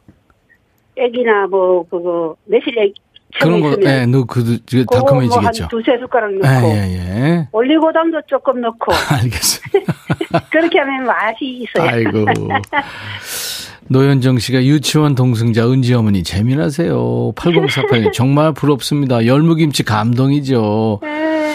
액이나 1.02 1.48
뭐 1.48 1.84
그거 1.90 2.36
매실액 2.46 2.94
그런 3.40 3.62
거, 3.62 3.76
예, 3.86 4.06
넣고, 4.06 4.26
그, 4.26 4.40
뭐한 4.40 4.86
달콤해지겠죠. 4.86 5.68
두세 5.70 5.98
숟가락 6.00 6.32
예, 6.34 6.38
넣고 6.38 6.68
예, 6.68 6.76
예. 6.76 7.48
올리고당도 7.52 8.22
조금 8.28 8.62
넣고 8.62 8.92
알겠습니다. 9.10 9.94
그렇게 10.52 10.80
하면 10.80 11.06
맛이 11.06 11.46
있어요. 11.46 11.90
아이고. 11.90 12.26
노현정 13.88 14.40
씨가 14.40 14.64
유치원 14.64 15.16
동승자 15.16 15.70
은지 15.70 15.94
어머니 15.94 16.24
재미나세요. 16.24 17.34
8048 17.36 18.12
정말 18.14 18.54
부럽습니다. 18.54 19.26
열무김치 19.26 19.84
감동이죠. 19.84 21.02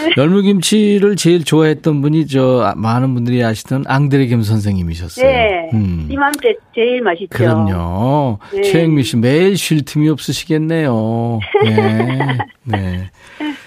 네. 0.08 0.14
열무김치를 0.20 1.16
제일 1.16 1.44
좋아했던 1.44 2.02
분이 2.02 2.26
저 2.26 2.62
아, 2.62 2.74
많은 2.76 3.14
분들이 3.14 3.42
아시던 3.44 3.84
앙드레 3.86 4.26
김 4.26 4.42
선생님이셨어요. 4.42 5.26
네, 5.26 5.70
음. 5.74 6.08
이맘때 6.10 6.54
제일 6.74 7.02
맛있죠. 7.02 7.28
그럼요. 7.30 8.38
네. 8.52 8.62
최영미 8.62 9.02
씨 9.02 9.16
매일 9.16 9.56
쉴 9.56 9.84
틈이 9.84 10.08
없으시겠네요. 10.08 11.40
네. 11.64 12.38
네. 12.64 13.10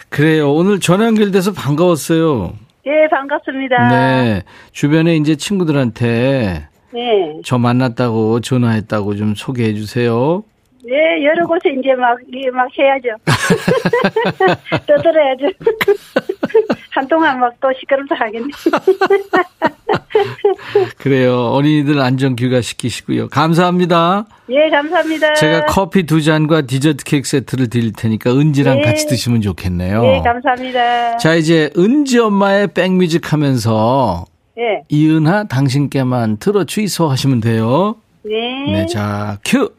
그래요. 0.10 0.52
오늘 0.52 0.80
전화 0.80 1.06
연결돼서 1.06 1.54
반가웠어요. 1.54 2.54
예, 2.88 3.08
반갑습니다. 3.12 3.89
네. 3.89 4.43
주변에 4.71 5.15
이제 5.17 5.36
친구들한테 5.36 6.67
네. 6.91 7.41
저 7.43 7.58
만났다고 7.58 8.41
전화했다고 8.41 9.15
좀 9.15 9.36
소개해 9.36 9.75
주세요. 9.75 10.43
예, 10.87 11.25
여러 11.25 11.45
곳에 11.45 11.69
이제 11.77 11.93
막, 11.95 12.17
막 12.53 12.69
해야죠. 12.77 13.09
떠들어야죠. 14.87 15.47
한동안 16.91 17.39
막 17.39 17.53
또 17.61 17.67
시끄럽다 17.77 18.15
하겠네. 18.15 18.47
그래요. 20.97 21.47
어린이들 21.47 21.99
안전 21.99 22.35
귀가시키시고요. 22.35 23.27
감사합니다. 23.29 24.25
예, 24.49 24.69
감사합니다. 24.69 25.33
제가 25.33 25.65
커피 25.65 26.03
두 26.03 26.21
잔과 26.21 26.61
디저트 26.61 27.03
케이크 27.03 27.27
세트를 27.27 27.69
드릴 27.69 27.91
테니까 27.91 28.31
은지랑 28.31 28.77
네. 28.77 28.81
같이 28.83 29.07
드시면 29.07 29.41
좋겠네요. 29.41 30.03
예, 30.05 30.21
감사합니다. 30.21 31.17
자, 31.17 31.35
이제 31.35 31.69
은지 31.77 32.19
엄마의 32.19 32.67
백뮤직 32.67 33.33
하면서 33.33 34.25
예, 34.57 34.83
이은하 34.89 35.45
당신께만 35.45 36.37
틀어 36.37 36.63
주이소 36.63 37.09
하시면 37.09 37.41
돼요. 37.41 37.95
네. 38.23 38.71
네, 38.71 38.85
자, 38.85 39.37
큐! 39.43 39.69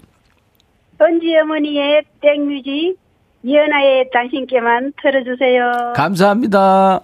은지 1.03 1.35
어머니의 1.37 2.03
백뮤직, 2.21 2.97
이연아의 3.43 4.11
당신께만 4.13 4.93
틀어주세요. 5.01 5.95
감사합니다. 5.97 7.01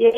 예. 0.00 0.10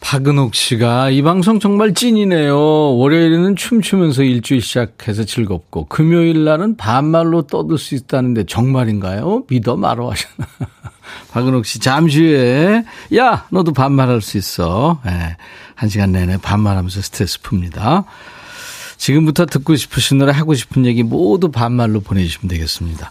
박은옥 0.00 0.54
씨가 0.54 1.10
이 1.10 1.20
방송 1.20 1.60
정말 1.60 1.92
찐이네요. 1.92 2.56
월요일에는 2.96 3.56
춤추면서 3.56 4.22
일주일 4.22 4.62
시작해서 4.62 5.24
즐겁고 5.24 5.86
금요일 5.86 6.44
날은 6.44 6.76
반말로 6.78 7.42
떠들 7.42 7.76
수 7.76 7.94
있다는데 7.94 8.44
정말인가요? 8.44 9.44
믿어 9.50 9.76
말어 9.76 10.10
하셨나. 10.10 10.46
박은옥 11.32 11.66
씨 11.66 11.78
잠시 11.78 12.22
후에 12.22 12.84
야 13.16 13.46
너도 13.50 13.72
반말할 13.72 14.22
수 14.22 14.38
있어. 14.38 15.00
예, 15.06 15.36
한 15.74 15.88
시간 15.90 16.12
내내 16.12 16.38
반말하면서 16.38 17.02
스트레스 17.02 17.40
풉니다. 17.42 18.04
지금부터 18.98 19.46
듣고 19.46 19.76
싶으신 19.76 20.18
노래 20.18 20.32
하고 20.32 20.54
싶은 20.54 20.84
얘기 20.84 21.02
모두 21.02 21.50
반말로 21.50 22.00
보내주시면 22.00 22.48
되겠습니다. 22.48 23.10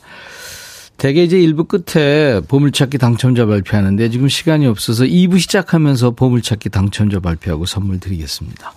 대개 0.98 1.24
이제 1.24 1.38
1부 1.38 1.68
끝에 1.68 2.42
보물찾기 2.42 2.98
당첨자 2.98 3.46
발표하는데 3.46 4.10
지금 4.10 4.28
시간이 4.28 4.68
없어서 4.68 5.06
2부 5.06 5.40
시작하면서 5.40 6.12
보물찾기 6.12 6.70
당첨자 6.70 7.20
발표하고 7.20 7.66
선물 7.66 8.00
드리겠습니다. 8.00 8.74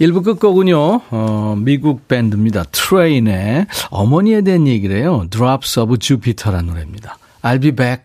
1부 0.00 0.24
끝곡은요, 0.24 1.00
어, 1.10 1.56
미국 1.58 2.08
밴드입니다. 2.08 2.64
트레인의 2.72 3.66
어머니에 3.90 4.42
대한 4.42 4.66
얘기래요. 4.66 5.26
Drops 5.30 5.78
of 5.80 5.98
Jupiter라는 5.98 6.66
노래입니다. 6.66 7.18
I'll 7.42 7.60
be 7.60 7.72
back. 7.72 8.04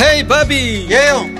헤이 0.00 0.26
바비 0.26 0.88
예영 0.90 1.39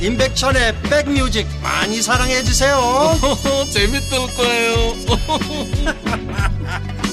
임백천의 0.00 0.74
백뮤직 0.82 1.46
많이 1.62 2.02
사랑해 2.02 2.42
주세요 2.42 2.76
재밌을 3.70 4.18
거예요 4.36 4.94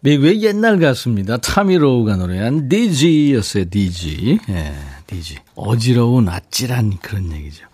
미국의 0.00 0.42
옛날 0.42 0.78
가수입니다. 0.78 1.38
타미로우가 1.38 2.16
노래한 2.16 2.68
DG였어요, 2.68 3.64
DG. 3.68 4.38
예, 4.48 4.74
DG. 5.06 5.38
어지러운 5.56 6.28
아찔한 6.28 6.98
그런 7.02 7.32
얘기죠. 7.32 7.64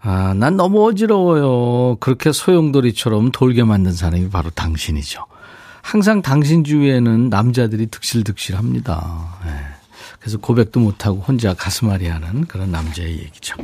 아, 0.00 0.34
난 0.34 0.56
너무 0.56 0.86
어지러워요. 0.88 1.96
그렇게 2.00 2.32
소용돌이처럼 2.32 3.30
돌게 3.30 3.62
만든 3.64 3.92
사람이 3.92 4.28
바로 4.30 4.50
당신이죠. 4.50 5.24
항상 5.88 6.20
당신 6.20 6.64
주위에는 6.64 7.30
남자들이 7.30 7.86
득실득실 7.86 8.56
합니다. 8.56 9.38
예. 9.46 9.50
그래서 10.20 10.36
고백도 10.36 10.80
못하고 10.80 11.20
혼자 11.20 11.54
가슴앓이 11.54 12.06
하는 12.08 12.44
그런 12.44 12.70
남자의 12.70 13.20
얘기죠. 13.20 13.56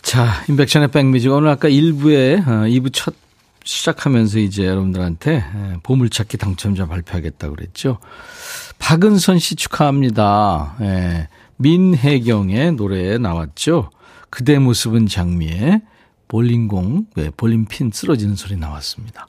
자, 0.00 0.44
인백션의 0.48 0.92
백뮤직. 0.92 1.32
오늘 1.32 1.48
아까 1.48 1.68
1부에, 1.68 2.46
어, 2.46 2.50
2부 2.68 2.90
첫 2.92 3.16
시작하면서 3.64 4.38
이제 4.38 4.64
여러분들한테 4.64 5.32
예, 5.32 5.76
보물찾기 5.82 6.36
당첨자 6.36 6.86
발표하겠다고 6.86 7.56
그랬죠. 7.56 7.98
박은선 8.78 9.40
씨 9.40 9.56
축하합니다. 9.56 10.76
예. 10.82 11.28
민혜경의 11.56 12.74
노래에 12.74 13.18
나왔죠. 13.18 13.90
그대 14.30 14.60
모습은 14.60 15.08
장미에 15.08 15.82
볼링공, 16.28 17.06
네, 17.16 17.30
볼링핀 17.36 17.90
쓰러지는 17.92 18.36
소리 18.36 18.54
나왔습니다. 18.54 19.26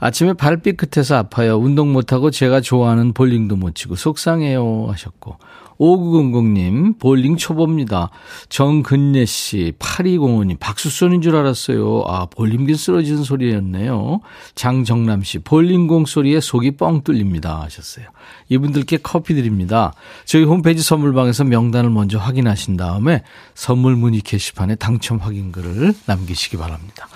아침에 0.00 0.32
발빛 0.32 0.76
끝에서 0.76 1.16
아파요. 1.16 1.56
운동 1.56 1.92
못하고 1.92 2.30
제가 2.30 2.60
좋아하는 2.60 3.12
볼링도 3.12 3.56
못 3.56 3.74
치고 3.74 3.96
속상해요 3.96 4.86
하셨고 4.88 5.36
5900님, 5.78 6.98
볼링 6.98 7.36
초보입니다. 7.36 8.10
정근예 8.48 9.24
씨, 9.24 9.72
8205님, 9.78 10.58
박수 10.58 10.90
쏘는 10.90 11.22
줄 11.22 11.36
알았어요. 11.36 12.04
아, 12.06 12.26
볼링빈 12.26 12.76
쓰러지는 12.76 13.22
소리였네요. 13.24 14.20
장정남 14.54 15.22
씨, 15.22 15.38
볼링공 15.38 16.06
소리에 16.06 16.40
속이 16.40 16.72
뻥 16.72 17.02
뚫립니다. 17.02 17.62
하셨어요. 17.62 18.06
이분들께 18.48 18.98
커피 19.02 19.34
드립니다. 19.34 19.92
저희 20.24 20.44
홈페이지 20.44 20.82
선물방에서 20.82 21.44
명단을 21.44 21.90
먼저 21.90 22.18
확인하신 22.18 22.76
다음에 22.76 23.22
선물 23.54 23.96
문의 23.96 24.20
게시판에 24.20 24.74
당첨 24.74 25.18
확인글을 25.18 25.94
남기시기 26.06 26.56
바랍니다. 26.56 27.08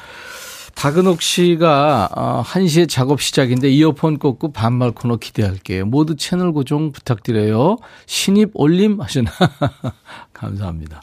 박은옥 0.82 1.22
씨가 1.22 2.42
1시에 2.44 2.82
어, 2.82 2.86
작업 2.86 3.22
시작인데 3.22 3.70
이어폰 3.70 4.18
꽂고 4.18 4.50
반말 4.50 4.90
코너 4.90 5.14
기대할게요. 5.14 5.86
모두 5.86 6.16
채널 6.16 6.50
고정 6.50 6.90
부탁드려요. 6.90 7.76
신입 8.06 8.50
올림 8.54 9.00
하시나. 9.00 9.30
감사합니다. 10.34 11.00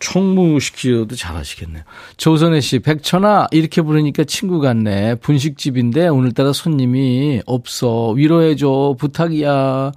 총무시키셔도 0.00 1.16
잘하시겠네요. 1.16 1.82
조선혜 2.18 2.60
씨, 2.60 2.80
백천아, 2.80 3.46
이렇게 3.52 3.80
부르니까 3.80 4.24
친구 4.24 4.60
같네. 4.60 5.14
분식집인데 5.14 6.08
오늘따라 6.08 6.52
손님이 6.52 7.40
없어. 7.46 8.10
위로해줘. 8.10 8.96
부탁이야. 8.98 9.92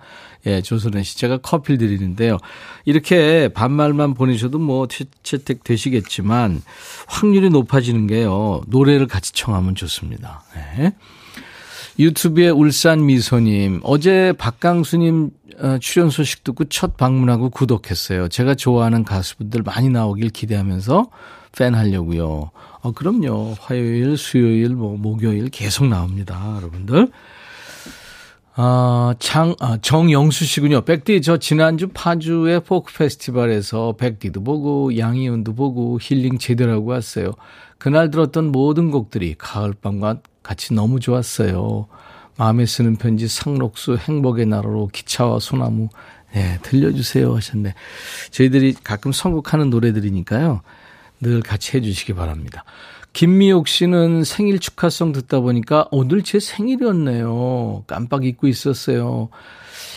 예, 0.48 0.62
조선혜 0.62 1.04
씨. 1.04 1.18
제가 1.18 1.38
커피를 1.38 1.78
드리는데요. 1.78 2.38
이렇게 2.86 3.50
반말만 3.50 4.14
보내셔도 4.14 4.58
뭐 4.58 4.88
채택 5.24 5.64
되시겠지만 5.64 6.62
확률이 7.08 7.50
높아지는 7.50 8.08
게요. 8.08 8.62
노래를 8.68 9.08
같이 9.08 9.34
청하면 9.34 9.76
좋습니다. 9.76 10.44
네. 10.56 10.94
유튜브에 12.00 12.50
울산 12.50 13.06
미소님, 13.06 13.82
어제 13.84 14.34
박강수님 14.38 15.32
어, 15.60 15.78
출연 15.82 16.10
소식 16.12 16.44
듣고 16.44 16.66
첫 16.66 16.96
방문하고 16.96 17.50
구독했어요. 17.50 18.28
제가 18.28 18.56
좋아하는 18.56 19.04
가수분들 19.04 19.64
많이 19.64 19.90
나오길 19.90 20.30
기대하면서 20.30 21.10
팬 21.58 21.74
하려고요. 21.74 22.52
어, 22.82 22.92
그럼요. 22.92 23.56
화요일, 23.60 24.18
수요일, 24.18 24.70
뭐, 24.76 24.96
목요일 24.96 25.50
계속 25.50 25.88
나옵니다. 25.88 26.54
여러분들. 26.58 27.10
아, 28.60 29.14
장, 29.20 29.56
아, 29.60 29.78
정영수 29.80 30.44
씨군요. 30.46 30.82
백디, 30.82 31.22
저 31.22 31.38
지난주 31.38 31.90
파주의 31.90 32.60
포크 32.60 32.92
페스티벌에서 32.92 33.94
백디도 34.00 34.44
보고, 34.44 34.98
양희은도 34.98 35.54
보고, 35.54 36.00
힐링 36.02 36.40
제대로 36.40 36.72
하고 36.72 36.88
왔어요. 36.88 37.34
그날 37.78 38.10
들었던 38.10 38.52
모든 38.52 38.90
곡들이 38.90 39.36
가을밤과 39.38 40.22
같이 40.42 40.74
너무 40.74 41.00
좋았어요. 41.00 41.86
마음에 42.40 42.66
쓰는 42.66 42.96
편지, 42.96 43.28
상록수, 43.28 43.98
행복의 43.98 44.48
나라로, 44.48 44.90
기차와 44.92 45.38
소나무, 45.40 45.90
네, 46.34 46.58
들려주세요 46.64 47.36
하셨네. 47.36 47.76
저희들이 48.32 48.74
가끔 48.84 49.12
선곡하는 49.12 49.70
노래들이니까요. 49.70 50.62
늘 51.22 51.42
같이 51.42 51.78
해주시기 51.78 52.14
바랍니다. 52.14 52.64
김미옥 53.18 53.68
씨는 53.68 54.24
생일 54.24 54.60
축하송 54.60 55.12
듣다 55.12 55.40
보니까 55.40 55.88
오늘 55.90 56.22
제 56.22 56.40
생일이었네요. 56.40 57.84
깜빡 57.88 58.26
잊고 58.26 58.48
있었어요. 58.48 59.30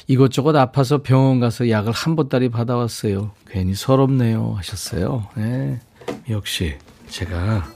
이것저것 0.06 0.56
아파서 0.56 1.02
병원 1.02 1.38
가서 1.38 1.68
약을 1.68 1.92
한 1.92 2.16
보따리 2.16 2.48
받아왔어요. 2.48 3.33
괜히 3.46 3.74
서럽네요. 3.74 4.54
하셨어요. 4.56 5.26
네. 5.35 5.78
미옥 6.26 6.46
씨, 6.46 6.76
제가 7.09 7.66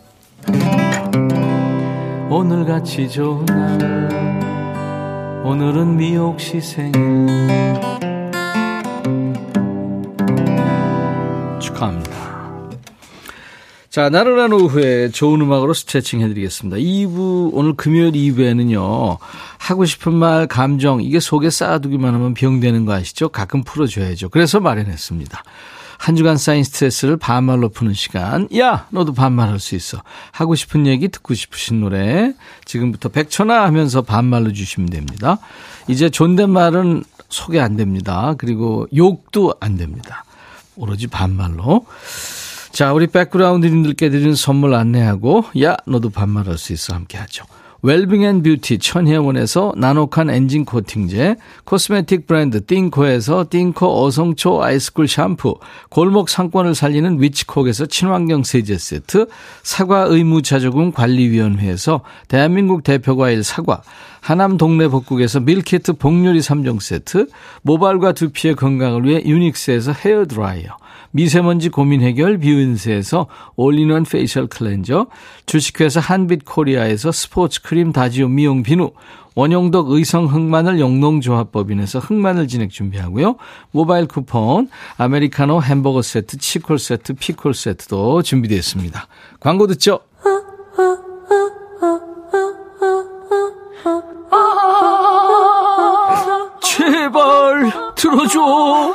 오늘 2.30 2.64
같이 2.64 3.06
좋은 3.06 3.44
날 3.44 5.42
오늘은 5.44 5.98
미옥 5.98 6.40
씨 6.40 6.58
생일 6.58 6.94
축하합니다. 11.60 12.33
자, 13.94 14.08
나른한 14.08 14.52
오후에 14.52 15.10
좋은 15.10 15.40
음악으로 15.40 15.72
스트레칭 15.72 16.20
해드리겠습니다. 16.20 16.78
2부, 16.78 17.50
오늘 17.52 17.74
금요일 17.74 18.10
2부에는요, 18.10 19.18
하고 19.56 19.84
싶은 19.84 20.12
말, 20.12 20.48
감정, 20.48 21.00
이게 21.00 21.20
속에 21.20 21.48
쌓아두기만 21.48 22.12
하면 22.12 22.34
병되는 22.34 22.86
거 22.86 22.92
아시죠? 22.92 23.28
가끔 23.28 23.62
풀어줘야죠. 23.62 24.30
그래서 24.30 24.58
마련했습니다. 24.58 25.44
한 25.96 26.16
주간 26.16 26.36
쌓인 26.36 26.64
스트레스를 26.64 27.18
반말로 27.18 27.68
푸는 27.68 27.94
시간. 27.94 28.48
야, 28.56 28.88
너도 28.90 29.14
반말할 29.14 29.60
수 29.60 29.76
있어. 29.76 30.02
하고 30.32 30.56
싶은 30.56 30.88
얘기, 30.88 31.06
듣고 31.06 31.34
싶으신 31.34 31.78
노래. 31.78 32.34
지금부터 32.64 33.10
백천아 33.10 33.62
하면서 33.62 34.02
반말로 34.02 34.52
주시면 34.52 34.90
됩니다. 34.90 35.38
이제 35.86 36.10
존댓말은 36.10 37.04
소개 37.28 37.60
안 37.60 37.76
됩니다. 37.76 38.34
그리고 38.38 38.88
욕도 38.96 39.54
안 39.60 39.76
됩니다. 39.76 40.24
오로지 40.74 41.06
반말로. 41.06 41.86
자, 42.74 42.92
우리 42.92 43.06
백그라운드님들께 43.06 44.10
드리는 44.10 44.34
선물 44.34 44.74
안내하고, 44.74 45.44
야, 45.62 45.76
너도 45.86 46.10
반말할 46.10 46.58
수 46.58 46.72
있어. 46.72 46.92
함께 46.92 47.16
하죠. 47.18 47.44
웰빙 47.82 48.24
and 48.24 48.42
beauty 48.42 48.78
천혜원에서 48.78 49.74
나노칸 49.76 50.28
엔진 50.28 50.64
코팅제, 50.64 51.36
cosmetic 51.62 52.26
브랜드 52.26 52.66
띵코에서 52.66 53.46
띵코 53.48 54.04
어성초 54.04 54.64
아이스쿨 54.64 55.06
샴푸, 55.06 55.60
골목 55.88 56.28
상권을 56.28 56.74
살리는 56.74 57.22
위치콕에서 57.22 57.86
친환경 57.86 58.42
세제 58.42 58.76
세트, 58.76 59.28
사과 59.62 60.06
의무자조금 60.08 60.90
관리위원회에서 60.90 62.00
대한민국 62.26 62.82
대표과일 62.82 63.44
사과, 63.44 63.82
하남 64.20 64.56
동네 64.56 64.88
복국에서 64.88 65.38
밀키트 65.38 65.92
복요리 65.92 66.40
3종 66.40 66.80
세트, 66.80 67.28
모발과 67.62 68.14
두피의 68.14 68.56
건강을 68.56 69.04
위해 69.04 69.22
유닉스에서 69.24 69.92
헤어드라이어, 69.92 70.76
미세먼지 71.14 71.68
고민 71.68 72.02
해결 72.02 72.38
뷰인스에서 72.38 73.28
all-in-one 73.54 74.02
facial 74.02 74.48
cleanser, 74.48 75.06
주식회사 75.46 76.00
한빛코리아에서 76.00 77.12
스포츠 77.12 77.62
크림 77.62 77.92
다지오 77.92 78.26
미용 78.26 78.64
비누, 78.64 78.90
원용덕 79.36 79.90
의성 79.90 80.26
흑마늘 80.26 80.80
영농조합법인에서 80.80 82.00
흑마늘 82.00 82.48
진액 82.48 82.70
준비하고요. 82.70 83.36
모바일 83.70 84.08
쿠폰, 84.08 84.68
아메리카노 84.96 85.62
햄버거 85.62 86.02
세트, 86.02 86.38
치콜 86.38 86.80
세트, 86.80 87.14
피콜 87.14 87.54
세트도 87.54 88.22
준비되어 88.22 88.58
있습니다. 88.58 89.06
광고 89.38 89.68
듣죠? 89.68 90.00
제발 96.60 97.70
들어줘. 97.94 98.94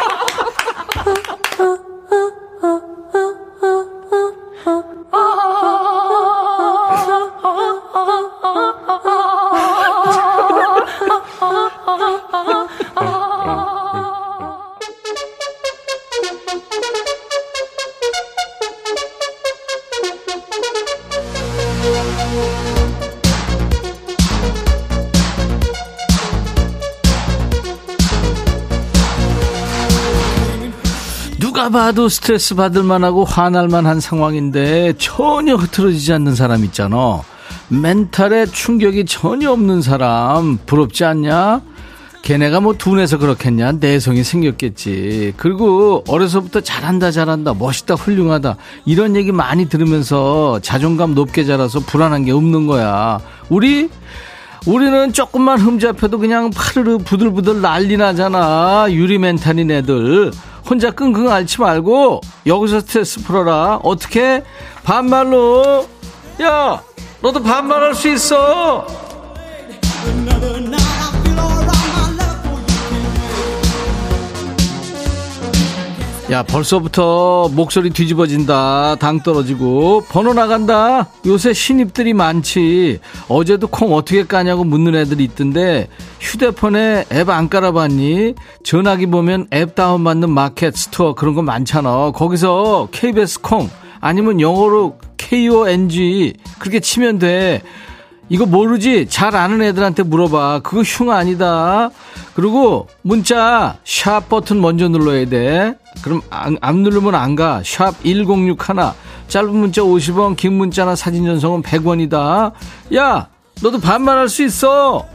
봐도 31.71 32.09
스트레스 32.09 32.55
받을 32.55 32.83
만하고 32.83 33.23
화날 33.23 33.67
만한 33.67 33.99
상황인데 33.99 34.93
전혀 34.97 35.55
흐트러지지 35.55 36.13
않는 36.13 36.35
사람 36.35 36.63
있잖아. 36.65 37.21
멘탈에 37.69 38.45
충격이 38.45 39.05
전혀 39.05 39.51
없는 39.51 39.81
사람 39.81 40.59
부럽지 40.65 41.05
않냐? 41.05 41.61
걔네가 42.21 42.59
뭐 42.59 42.73
둔해서 42.73 43.17
그렇겠냐? 43.17 43.73
내성이 43.79 44.23
생겼겠지. 44.23 45.33
그리고 45.37 46.03
어려서부터 46.07 46.61
잘한다, 46.61 47.11
잘한다, 47.11 47.55
멋있다, 47.55 47.95
훌륭하다. 47.95 48.57
이런 48.85 49.15
얘기 49.15 49.31
많이 49.31 49.67
들으면서 49.67 50.59
자존감 50.61 51.15
높게 51.15 51.45
자라서 51.45 51.79
불안한 51.79 52.25
게 52.25 52.31
없는 52.31 52.67
거야. 52.67 53.19
우리 53.49 53.89
우리는 54.67 55.11
조금만 55.11 55.59
흠잡혀도 55.59 56.19
그냥 56.19 56.51
파르르 56.51 56.99
부들부들 56.99 57.61
난리 57.61 57.97
나잖아. 57.97 58.85
유리 58.89 59.17
멘탈인 59.17 59.71
애들. 59.71 60.31
혼자 60.69 60.91
끙끙 60.91 61.31
앓지 61.31 61.59
말고 61.59 62.21
여기서 62.45 62.81
스트레스 62.81 63.23
풀어라. 63.23 63.79
어떻게? 63.83 64.43
반말로. 64.83 65.87
야, 66.43 66.81
너도 67.21 67.41
반말할 67.41 67.95
수 67.95 68.07
있어. 68.09 68.85
야 76.31 76.43
벌써부터 76.43 77.49
목소리 77.53 77.89
뒤집어진다. 77.89 78.95
당 78.95 79.19
떨어지고. 79.21 80.05
번호 80.07 80.33
나간다. 80.33 81.09
요새 81.25 81.51
신입들이 81.51 82.13
많지. 82.13 82.99
어제도 83.27 83.67
콩 83.67 83.93
어떻게 83.93 84.25
까냐고 84.25 84.63
묻는 84.63 84.95
애들이 84.95 85.25
있던데 85.25 85.89
휴대폰에 86.21 87.03
앱 87.11 87.27
안 87.29 87.49
깔아봤니? 87.49 88.35
전화기 88.63 89.07
보면 89.07 89.47
앱 89.53 89.75
다운받는 89.75 90.29
마켓 90.29 90.77
스토어 90.77 91.15
그런 91.15 91.35
거 91.35 91.41
많잖아. 91.41 92.11
거기서 92.11 92.87
KBS 92.91 93.41
콩 93.41 93.69
아니면 93.99 94.39
영어로 94.39 94.99
KONG 95.17 96.33
그렇게 96.59 96.79
치면 96.79 97.19
돼 97.19 97.61
이거 98.31 98.45
모르지? 98.45 99.07
잘 99.09 99.35
아는 99.35 99.61
애들한테 99.61 100.03
물어봐. 100.03 100.61
그거 100.63 100.83
흉 100.83 101.09
아니다. 101.09 101.89
그리고 102.33 102.87
문자 103.01 103.75
샵 103.83 104.29
버튼 104.29 104.61
먼저 104.61 104.87
눌러야 104.87 105.25
돼. 105.25 105.75
그럼 106.01 106.21
안, 106.29 106.55
안 106.61 106.77
누르면 106.77 107.13
안 107.13 107.35
가. 107.35 107.61
샵 107.65 108.01
1061. 108.03 108.93
짧은 109.27 109.53
문자 109.53 109.81
50원, 109.81 110.37
긴 110.37 110.53
문자나 110.53 110.95
사진 110.95 111.25
전송은 111.25 111.61
100원이다. 111.61 112.53
야, 112.95 113.27
너도 113.61 113.81
반말할 113.81 114.29
수 114.29 114.45
있어. 114.45 115.05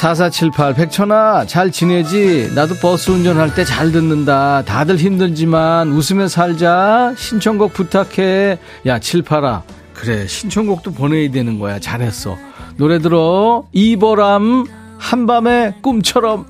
4478 0.00 0.74
백천아 0.74 1.46
잘 1.46 1.72
지내지? 1.72 2.52
나도 2.54 2.74
버스 2.74 3.10
운전할 3.10 3.54
때 3.54 3.64
잘 3.64 3.92
듣는다. 3.92 4.62
다들 4.66 4.96
힘들지만 4.98 5.88
웃으며 5.88 6.28
살자. 6.28 7.14
신청곡 7.16 7.72
부탁해. 7.72 8.58
야 8.84 8.98
78아 8.98 9.62
그래 9.94 10.26
신청곡도 10.26 10.92
보내야 10.92 11.30
되는 11.30 11.58
거야. 11.58 11.78
잘했어. 11.78 12.36
노래 12.76 12.98
들어 12.98 13.64
이보람 13.72 14.66
한밤의 14.98 15.76
꿈처럼 15.80 16.44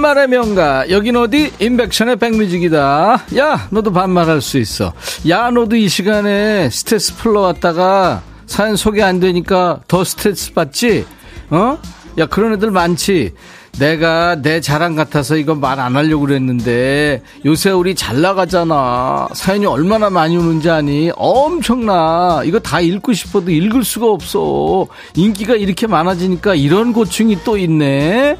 반말의 0.00 0.28
명가. 0.28 0.88
여긴 0.88 1.16
어디? 1.16 1.52
인백션의 1.60 2.16
백뮤직이다. 2.16 3.22
야 3.36 3.68
너도 3.70 3.92
반말할 3.92 4.40
수 4.40 4.56
있어. 4.56 4.94
야 5.28 5.50
너도 5.50 5.76
이 5.76 5.88
시간에 5.90 6.70
스트레스 6.70 7.14
풀러 7.16 7.42
왔다가 7.42 8.22
사연 8.46 8.76
소개 8.76 9.02
안 9.02 9.20
되니까 9.20 9.80
더 9.88 10.02
스트레스 10.02 10.54
받지? 10.54 11.04
어? 11.50 11.78
야 12.16 12.26
그런 12.26 12.54
애들 12.54 12.70
많지. 12.70 13.34
내가 13.78 14.36
내 14.40 14.62
자랑 14.62 14.96
같아서 14.96 15.36
이거 15.36 15.54
말 15.54 15.78
안 15.78 15.94
하려고 15.96 16.24
그랬는데 16.24 17.22
요새 17.44 17.68
우리 17.70 17.94
잘 17.94 18.22
나가잖아. 18.22 19.28
사연이 19.34 19.66
얼마나 19.66 20.08
많이 20.08 20.34
오는지 20.34 20.70
아니? 20.70 21.10
엄청나. 21.14 22.40
이거 22.46 22.58
다 22.58 22.80
읽고 22.80 23.12
싶어도 23.12 23.50
읽을 23.50 23.84
수가 23.84 24.06
없어. 24.06 24.86
인기가 25.14 25.56
이렇게 25.56 25.86
많아지니까 25.86 26.54
이런 26.54 26.94
고충이 26.94 27.44
또 27.44 27.58
있네 27.58 28.38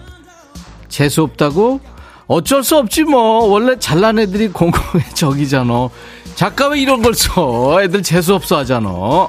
재수 0.90 1.22
없다고? 1.22 1.80
어쩔 2.26 2.62
수 2.62 2.76
없지 2.76 3.04
뭐. 3.04 3.46
원래 3.46 3.78
잘난 3.78 4.18
애들이 4.18 4.48
공공의 4.48 5.06
적이잖아. 5.14 5.88
작가 6.34 6.68
왜 6.68 6.80
이런 6.80 7.00
걸 7.02 7.14
써? 7.14 7.82
애들 7.82 8.02
재수 8.02 8.34
없어 8.34 8.58
하잖아. 8.58 9.28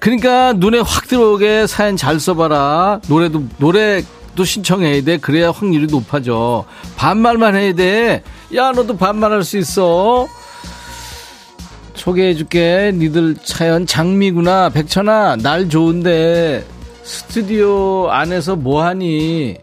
그러니까 0.00 0.52
눈에 0.54 0.78
확 0.80 1.06
들어오게 1.06 1.66
사연 1.66 1.96
잘 1.96 2.18
써봐라. 2.18 3.00
노래도 3.08 3.44
노래도 3.58 4.44
신청해야 4.44 5.02
돼. 5.04 5.18
그래야 5.18 5.50
확률이 5.52 5.86
높아져. 5.86 6.64
반말만 6.96 7.54
해야 7.54 7.72
돼. 7.74 8.22
야 8.56 8.72
너도 8.72 8.96
반말할 8.96 9.44
수 9.44 9.58
있어. 9.58 10.26
소개해줄게. 11.94 12.90
니들 12.94 13.36
사연 13.44 13.86
장미구나. 13.86 14.70
백천아 14.70 15.36
날 15.36 15.68
좋은데 15.68 16.66
스튜디오 17.04 18.10
안에서 18.10 18.56
뭐하니? 18.56 19.58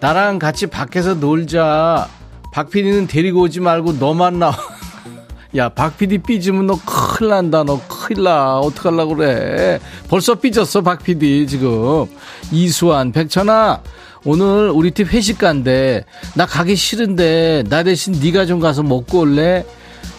나랑 0.00 0.38
같이 0.38 0.66
밖에서 0.66 1.14
놀자. 1.14 2.08
박 2.52 2.70
PD는 2.70 3.06
데리고 3.06 3.42
오지 3.42 3.60
말고 3.60 3.94
너만 3.94 4.38
나와. 4.38 4.56
야, 5.56 5.68
박 5.68 5.96
PD 5.96 6.18
삐지면 6.18 6.66
너 6.66 6.78
큰일 6.84 7.30
난다. 7.30 7.64
너 7.64 7.80
큰일 7.88 8.24
나. 8.24 8.58
어떡하려고 8.58 9.16
그래. 9.16 9.78
벌써 10.08 10.34
삐졌어, 10.34 10.82
박 10.82 11.02
PD 11.02 11.46
지금. 11.46 12.06
이수환, 12.50 13.12
백천아. 13.12 13.82
오늘 14.24 14.70
우리 14.70 14.90
팀 14.90 15.06
회식 15.06 15.38
간대. 15.38 16.04
나 16.34 16.46
가기 16.46 16.76
싫은데 16.76 17.64
나 17.68 17.82
대신 17.82 18.18
네가 18.20 18.46
좀 18.46 18.58
가서 18.58 18.82
먹고 18.82 19.20
올래? 19.20 19.64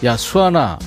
야, 0.04 0.16
수환아. 0.16 0.78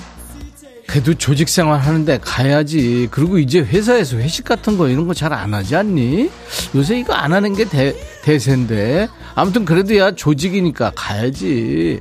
그래도 0.89 1.13
조직 1.13 1.49
생활 1.49 1.79
하는데 1.79 2.17
가야지. 2.19 3.07
그리고 3.11 3.37
이제 3.37 3.59
회사에서 3.59 4.17
회식 4.17 4.43
같은 4.45 4.75
거 4.77 4.87
이런 4.89 5.05
거 5.07 5.13
잘 5.13 5.31
안 5.33 5.53
하지 5.53 5.75
않니? 5.75 6.31
요새 6.73 6.97
이거 6.99 7.13
안 7.13 7.31
하는 7.31 7.53
게 7.53 7.65
대, 7.65 7.93
대세인데. 8.23 9.07
아무튼 9.35 9.65
그래도 9.65 9.95
야 9.97 10.09
조직이니까 10.11 10.93
가야지. 10.95 11.99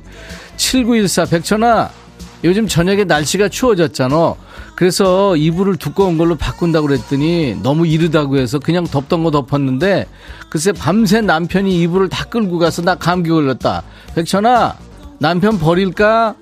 7914 0.57 1.25
백천아. 1.25 1.91
요즘 2.43 2.67
저녁에 2.67 3.03
날씨가 3.03 3.49
추워졌잖아. 3.49 4.33
그래서 4.75 5.35
이불을 5.35 5.75
두꺼운 5.75 6.17
걸로 6.17 6.35
바꾼다고 6.35 6.87
그랬더니 6.87 7.57
너무 7.61 7.85
이르다고 7.85 8.37
해서 8.37 8.57
그냥 8.59 8.85
덮던 8.87 9.23
거 9.23 9.29
덮었는데 9.29 10.07
글쎄 10.49 10.71
밤새 10.71 11.19
남편이 11.21 11.79
이불을 11.83 12.07
다 12.09 12.23
끌고 12.25 12.57
가서 12.57 12.81
나 12.81 12.95
감기 12.95 13.29
걸렸다. 13.29 13.83
백천아, 14.15 14.77
남편 15.19 15.59
버릴까? 15.59 16.35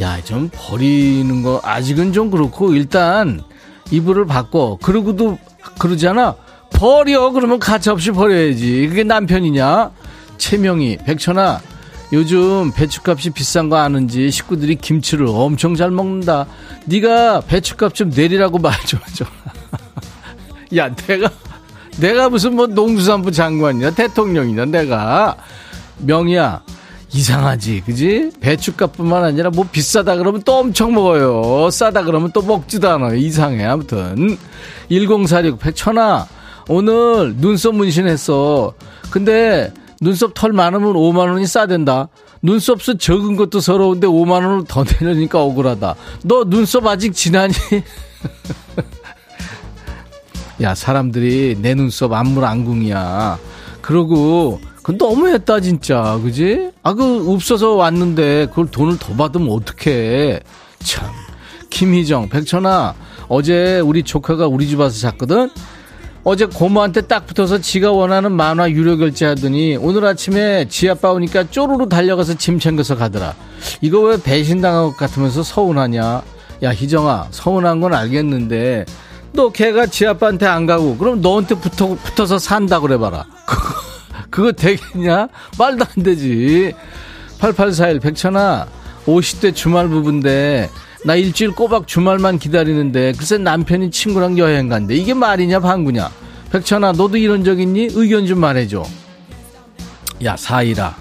야, 0.00 0.20
좀 0.24 0.50
버리는 0.52 1.42
거 1.42 1.60
아직은 1.62 2.12
좀 2.12 2.30
그렇고 2.30 2.74
일단 2.74 3.42
이불을 3.90 4.26
바꿔. 4.26 4.78
그러고도 4.82 5.38
그러잖아. 5.78 6.34
버려. 6.72 7.30
그러면 7.30 7.58
가차없이 7.60 8.10
버려야지. 8.10 8.86
그게 8.88 9.04
남편이냐? 9.04 9.90
최명희, 10.38 10.98
백천아. 11.04 11.60
요즘 12.12 12.72
배추값이 12.72 13.30
비싼 13.30 13.68
거 13.68 13.76
아는지 13.76 14.30
식구들이 14.30 14.76
김치를 14.76 15.26
엄청 15.28 15.74
잘 15.74 15.90
먹는다. 15.90 16.46
네가 16.86 17.42
배추값 17.42 17.94
좀 17.94 18.10
내리라고 18.10 18.58
말 18.58 18.74
좀 18.86 19.00
해줘. 19.08 19.24
야, 20.76 20.94
내가 20.94 21.30
내가 21.98 22.28
무슨 22.28 22.56
뭐 22.56 22.66
농수산부 22.66 23.30
장관이냐 23.30 23.92
대통령이냐 23.92 24.64
내가 24.66 25.36
명희야 25.98 26.62
이상하지, 27.14 27.82
그지? 27.86 28.32
배추값뿐만 28.40 29.22
아니라 29.22 29.50
뭐 29.50 29.64
비싸다 29.70 30.16
그러면 30.16 30.42
또 30.44 30.58
엄청 30.58 30.92
먹어요. 30.92 31.70
싸다 31.70 32.02
그러면 32.02 32.32
또 32.32 32.42
먹지도 32.42 32.90
않아요. 32.90 33.14
이상해. 33.14 33.64
아무튼 33.64 34.36
1046 34.88 35.60
백천아 35.60 36.26
오늘 36.68 37.36
눈썹 37.36 37.76
문신했어. 37.76 38.74
근데 39.10 39.72
눈썹 40.00 40.34
털 40.34 40.52
많으면 40.52 40.94
5만 40.94 41.30
원이 41.30 41.46
싸된다. 41.46 42.08
눈썹 42.42 42.82
수 42.82 42.98
적은 42.98 43.36
것도 43.36 43.60
서러운데 43.60 44.08
5만 44.08 44.44
원을 44.44 44.64
더 44.66 44.82
내려니까 44.82 45.40
억울하다. 45.40 45.94
너 46.24 46.44
눈썹 46.44 46.84
아직 46.88 47.14
지나니? 47.14 47.54
야 50.62 50.74
사람들이 50.74 51.58
내 51.62 51.74
눈썹 51.74 52.12
안물 52.12 52.44
안궁이야. 52.44 53.38
그러고 53.82 54.60
그 54.84 54.92
너무했다 54.98 55.60
진짜. 55.60 56.18
그지? 56.22 56.70
아 56.82 56.92
그 56.94 57.32
없어서 57.32 57.74
왔는데 57.74 58.46
그걸 58.50 58.66
돈을 58.70 58.98
더 58.98 59.14
받으면 59.14 59.50
어떡해. 59.50 60.40
참. 60.80 61.08
김희정 61.70 62.28
백천아 62.28 62.94
어제 63.28 63.80
우리 63.80 64.02
조카가 64.04 64.46
우리 64.46 64.68
집 64.68 64.78
와서 64.78 64.96
잤거든? 65.00 65.50
어제 66.22 66.46
고모한테 66.46 67.02
딱 67.02 67.26
붙어서 67.26 67.58
지가 67.58 67.90
원하는 67.92 68.30
만화 68.32 68.70
유료 68.70 68.96
결제하더니 68.96 69.76
오늘 69.76 70.04
아침에 70.06 70.68
지 70.68 70.88
아빠 70.88 71.10
오니까 71.12 71.50
쪼르르 71.50 71.88
달려가서 71.88 72.34
짐 72.34 72.58
챙겨서 72.58 72.96
가더라. 72.96 73.34
이거 73.80 74.00
왜 74.00 74.22
배신당한 74.22 74.84
것 74.84 74.96
같으면서 74.96 75.42
서운하냐? 75.42 76.22
야 76.62 76.70
희정아 76.70 77.28
서운한 77.30 77.80
건 77.80 77.92
알겠는데 77.94 78.84
너 79.32 79.50
걔가 79.50 79.86
지 79.86 80.06
아빠한테 80.06 80.46
안 80.46 80.66
가고 80.66 80.96
그럼 80.96 81.20
너한테 81.20 81.56
붙어, 81.56 81.96
붙어서 81.96 82.38
산다 82.38 82.78
그래봐라 82.78 83.24
그거 84.30 84.52
되겠냐? 84.52 85.28
말도 85.58 85.84
안 85.96 86.02
되지. 86.02 86.74
8841 87.38 88.00
백천아 88.00 88.66
50대 89.06 89.54
주말 89.54 89.88
부부인데 89.88 90.70
나 91.04 91.14
일주일 91.14 91.50
꼬박 91.50 91.86
주말만 91.86 92.38
기다리는데 92.38 93.12
글쎄 93.12 93.36
남편이 93.38 93.90
친구랑 93.90 94.38
여행 94.38 94.68
간대. 94.68 94.94
이게 94.94 95.14
말이냐 95.14 95.60
방구냐. 95.60 96.10
백천아 96.50 96.92
너도 96.92 97.16
이런 97.16 97.44
적 97.44 97.60
있니? 97.60 97.88
의견 97.92 98.26
좀 98.26 98.40
말해줘. 98.40 98.84
야 100.24 100.36
사이라. 100.36 100.96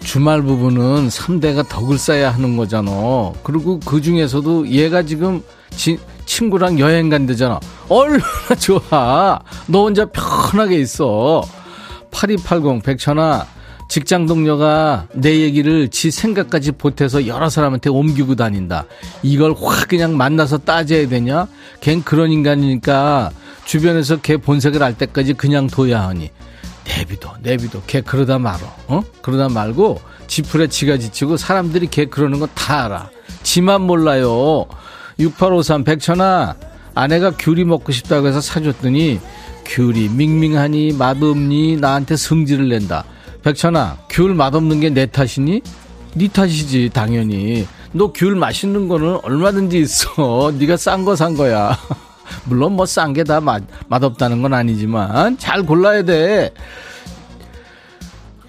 주말 0.00 0.40
부부는 0.42 1.08
3대가 1.08 1.68
덕을 1.68 1.98
쌓아야 1.98 2.30
하는 2.32 2.56
거잖아. 2.56 3.32
그리고 3.42 3.80
그 3.80 4.00
중에서도 4.00 4.68
얘가 4.68 5.02
지금 5.02 5.42
지, 5.70 5.98
친구랑 6.24 6.78
여행 6.78 7.08
간대잖아. 7.10 7.60
얼마나 7.88 8.54
좋아. 8.58 9.40
너 9.66 9.82
혼자 9.82 10.06
편하게 10.06 10.78
있어. 10.80 11.42
8280 12.20 12.82
백천아 12.82 13.46
직장 13.88 14.26
동료가 14.26 15.06
내 15.12 15.40
얘기를 15.40 15.88
지 15.88 16.10
생각까지 16.10 16.72
보태서 16.72 17.26
여러 17.28 17.48
사람한테 17.48 17.88
옮기고 17.90 18.34
다닌다. 18.34 18.84
이걸 19.22 19.54
확 19.56 19.86
그냥 19.88 20.16
만나서 20.16 20.58
따져야 20.58 21.06
되냐? 21.08 21.46
걘 21.80 22.02
그런 22.02 22.32
인간이니까 22.32 23.30
주변에서 23.64 24.16
걔 24.22 24.38
본색을 24.38 24.82
알 24.82 24.96
때까지 24.98 25.34
그냥 25.34 25.68
둬야 25.68 26.08
하니. 26.08 26.30
내비도, 26.84 27.30
내비도. 27.42 27.82
걔 27.86 28.00
그러다 28.00 28.38
말어. 28.38 28.66
어? 28.88 29.02
그러다 29.22 29.48
말고 29.50 30.00
지풀에 30.26 30.66
지가 30.66 30.98
지치고 30.98 31.36
사람들이 31.36 31.86
걔 31.88 32.06
그러는 32.06 32.40
거 32.40 32.48
다 32.54 32.86
알아. 32.86 33.10
지만 33.44 33.82
몰라요. 33.82 34.66
6853 35.20 35.84
백천아 35.84 36.56
아내가 36.94 37.30
귤이 37.38 37.62
먹고 37.64 37.92
싶다고 37.92 38.26
해서 38.26 38.40
사줬더니 38.40 39.20
귤이 39.68 40.08
밍밍하니 40.10 40.92
맛없니 40.92 41.76
나한테 41.76 42.16
성질을 42.16 42.68
낸다. 42.68 43.04
백천아, 43.42 43.98
귤 44.10 44.34
맛없는 44.34 44.80
게 44.80 44.90
내 44.90 45.06
탓이니? 45.06 45.60
네 46.14 46.28
탓이지, 46.28 46.90
당연히. 46.92 47.66
너 47.92 48.08
귤 48.12 48.34
맛있는 48.36 48.88
거는 48.88 49.18
얼마든지 49.22 49.78
있어. 49.80 50.52
네가 50.58 50.76
싼 50.76 51.04
거 51.04 51.14
산 51.14 51.34
거야. 51.36 51.76
물론 52.46 52.72
뭐 52.76 52.84
싼 52.86 53.12
게 53.12 53.22
다 53.24 53.40
맛, 53.40 53.62
맛없다는 53.88 54.42
건 54.42 54.52
아니지만 54.54 55.38
잘 55.38 55.62
골라야 55.62 56.02
돼. 56.02 56.52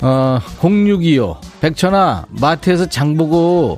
어, 0.02 0.40
0625. 0.62 1.38
백천아, 1.62 2.26
마트에서 2.30 2.86
장 2.88 3.16
보고 3.18 3.78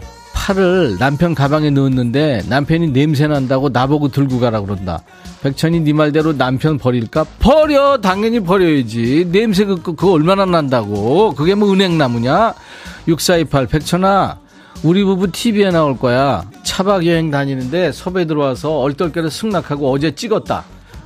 팔을 0.49 0.97
남편 0.97 1.35
가방에 1.35 1.69
넣었는데 1.69 2.41
남편이 2.49 2.87
냄새 2.87 3.27
난다고 3.27 3.69
나보고 3.69 4.07
들고 4.07 4.39
가라 4.39 4.61
그런다. 4.61 5.03
백천이 5.43 5.81
네 5.81 5.93
말대로 5.93 6.35
남편 6.35 6.79
버릴까? 6.79 7.23
버려! 7.37 7.99
당연히 8.01 8.39
버려야지. 8.39 9.27
냄새 9.31 9.65
그, 9.65 9.75
그, 9.75 9.93
그거 9.93 10.13
얼마나 10.13 10.45
난다고. 10.45 11.35
그게 11.35 11.53
뭐 11.53 11.71
은행나무냐? 11.71 12.55
6428 13.07 13.67
백천아 13.67 14.39
우리 14.81 15.03
부부 15.03 15.31
TV에 15.31 15.69
나올 15.69 15.99
거야. 15.99 16.43
차박 16.63 17.05
여행 17.05 17.29
다니는데 17.29 17.91
섭외 17.91 18.25
들어와서 18.25 18.79
얼떨결에 18.79 19.29
승낙하고 19.29 19.91
어제 19.91 20.15
찍었다. 20.15 20.63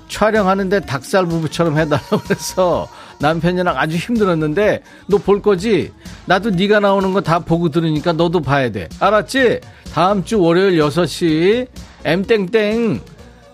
촬영하는데 0.08 0.80
닭살 0.82 1.26
부부처럼 1.26 1.78
해달라고 1.78 2.20
그래서 2.20 2.88
남편이랑 3.20 3.78
아주 3.78 3.96
힘들었는데 3.98 4.82
너 5.08 5.18
볼 5.18 5.42
거지? 5.42 5.92
나도 6.26 6.50
네가 6.52 6.80
나오는 6.80 7.14
거 7.14 7.22
다 7.22 7.40
보고 7.40 7.70
들으니까 7.70 8.14
너도 8.14 8.42
봐야 8.42 8.72
돼. 8.72 8.90
알았지? 9.00 9.60
다음 9.94 10.24
주 10.24 10.42
월요일 10.42 10.80
6시 10.80 11.68
M땡땡 12.04 13.00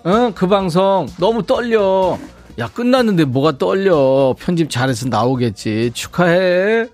어? 0.06 0.32
그 0.34 0.48
방송 0.48 1.08
너무 1.20 1.44
떨려. 1.46 2.18
야 2.58 2.68
끝났는데 2.74 3.26
뭐가 3.26 3.58
떨려. 3.58 4.36
편집 4.40 4.70
잘해서 4.70 5.08
나오겠지. 5.10 5.92
축하해. 5.94 6.88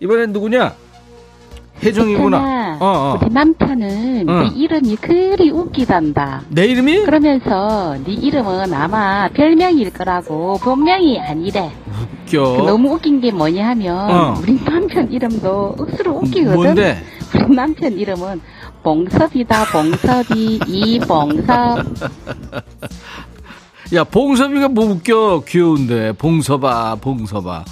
이번엔 0.00 0.32
누구냐? 0.32 0.74
혜정이구나. 1.84 2.78
어, 2.80 2.86
어. 2.86 3.18
우리 3.20 3.32
남편은 3.32 4.28
응. 4.28 4.42
네 4.42 4.48
이름이 4.54 4.96
그리 4.96 5.50
웃기단다. 5.50 6.42
내 6.48 6.66
이름이? 6.66 7.02
그러면서 7.04 7.96
네 8.04 8.12
이름은 8.12 8.72
아마 8.72 9.28
별명일 9.28 9.92
거라고 9.92 10.58
본명이 10.58 11.20
아니래. 11.20 11.70
웃겨. 12.24 12.56
그 12.56 12.62
너무 12.62 12.94
웃긴 12.94 13.20
게 13.20 13.30
뭐냐 13.30 13.68
하면 13.68 14.10
어. 14.10 14.34
우리 14.40 14.58
남편 14.64 15.10
이름도 15.12 15.76
억수로 15.78 16.12
웃기거든. 16.18 16.54
뭔데? 16.54 17.02
우리 17.46 17.54
남편 17.54 17.92
이름은 17.92 18.40
봉섭이다. 18.82 19.64
봉섭이 19.66 20.60
이 20.66 20.98
봉섭. 21.00 21.78
야, 23.94 24.04
봉섭이가 24.04 24.68
뭐 24.68 24.86
웃겨. 24.86 25.42
귀여운데. 25.46 26.12
봉섭아, 26.12 26.96
봉섭아. 26.96 27.64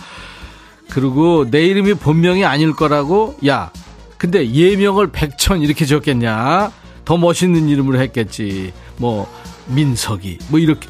그리고 0.90 1.50
내 1.50 1.62
이름이 1.66 1.94
본명이 1.94 2.44
아닐 2.44 2.74
거라고? 2.74 3.34
야, 3.46 3.70
근데 4.22 4.48
예명을 4.48 5.08
백천 5.10 5.62
이렇게 5.62 5.84
적겠냐? 5.84 6.70
더 7.04 7.16
멋있는 7.16 7.68
이름으로 7.68 7.98
했겠지. 7.98 8.72
뭐, 8.96 9.28
민석이. 9.66 10.38
뭐 10.48 10.60
이렇게. 10.60 10.88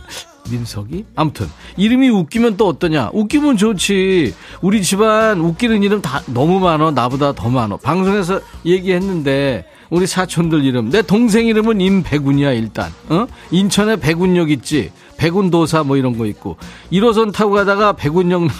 민석이? 0.50 1.06
아무튼 1.16 1.48
이름이 1.78 2.10
웃기면 2.10 2.58
또 2.58 2.68
어떠냐? 2.68 3.08
웃기면 3.14 3.56
좋지. 3.56 4.34
우리 4.60 4.82
집안 4.82 5.40
웃기는 5.40 5.82
이름 5.82 6.02
다 6.02 6.20
너무 6.26 6.60
많어. 6.60 6.90
나보다 6.90 7.32
더 7.32 7.48
많어. 7.48 7.78
방송에서 7.78 8.38
얘기했는데 8.66 9.64
우리 9.88 10.06
사촌들 10.06 10.62
이름. 10.62 10.90
내 10.90 11.00
동생 11.00 11.46
이름은 11.46 11.80
임백운이야 11.80 12.52
일단. 12.52 12.92
어? 13.08 13.26
인천에 13.50 13.96
백운역 13.96 14.50
있지. 14.50 14.92
백운도사 15.16 15.84
뭐 15.84 15.96
이런 15.96 16.18
거 16.18 16.26
있고. 16.26 16.58
1호선 16.92 17.32
타고 17.32 17.52
가다가 17.52 17.94
백운역 17.94 18.42
나오면 18.42 18.50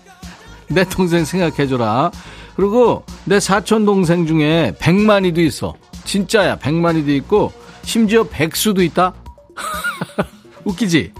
내 0.68 0.84
동생 0.84 1.26
생각해줘라. 1.26 2.10
그리고 2.58 3.04
내 3.24 3.38
사촌 3.38 3.86
동생 3.86 4.26
중에 4.26 4.74
백만이도 4.80 5.40
있어. 5.42 5.76
진짜야. 6.04 6.56
백만이도 6.56 7.12
있고 7.12 7.52
심지어 7.82 8.24
백수도 8.24 8.82
있다. 8.82 9.14
웃기지? 10.64 11.12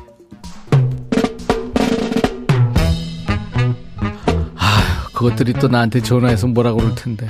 아휴, 4.57 5.13
그것들이 5.15 5.53
또 5.53 5.69
나한테 5.69 6.03
전화해서 6.03 6.49
뭐라 6.49 6.73
그럴 6.73 6.93
텐데. 6.97 7.29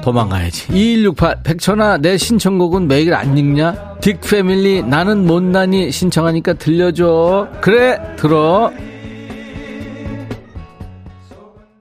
도망가야지. 0.00 0.72
2168, 0.72 1.42
백천아, 1.42 1.98
내 1.98 2.16
신청곡은 2.16 2.88
매일 2.88 3.12
안 3.12 3.36
읽냐? 3.36 3.98
딕 4.00 4.22
패밀리, 4.22 4.82
나는 4.82 5.26
못나니 5.26 5.92
신청하니까 5.92 6.54
들려줘. 6.54 7.48
그래, 7.60 7.98
들어. 8.16 8.72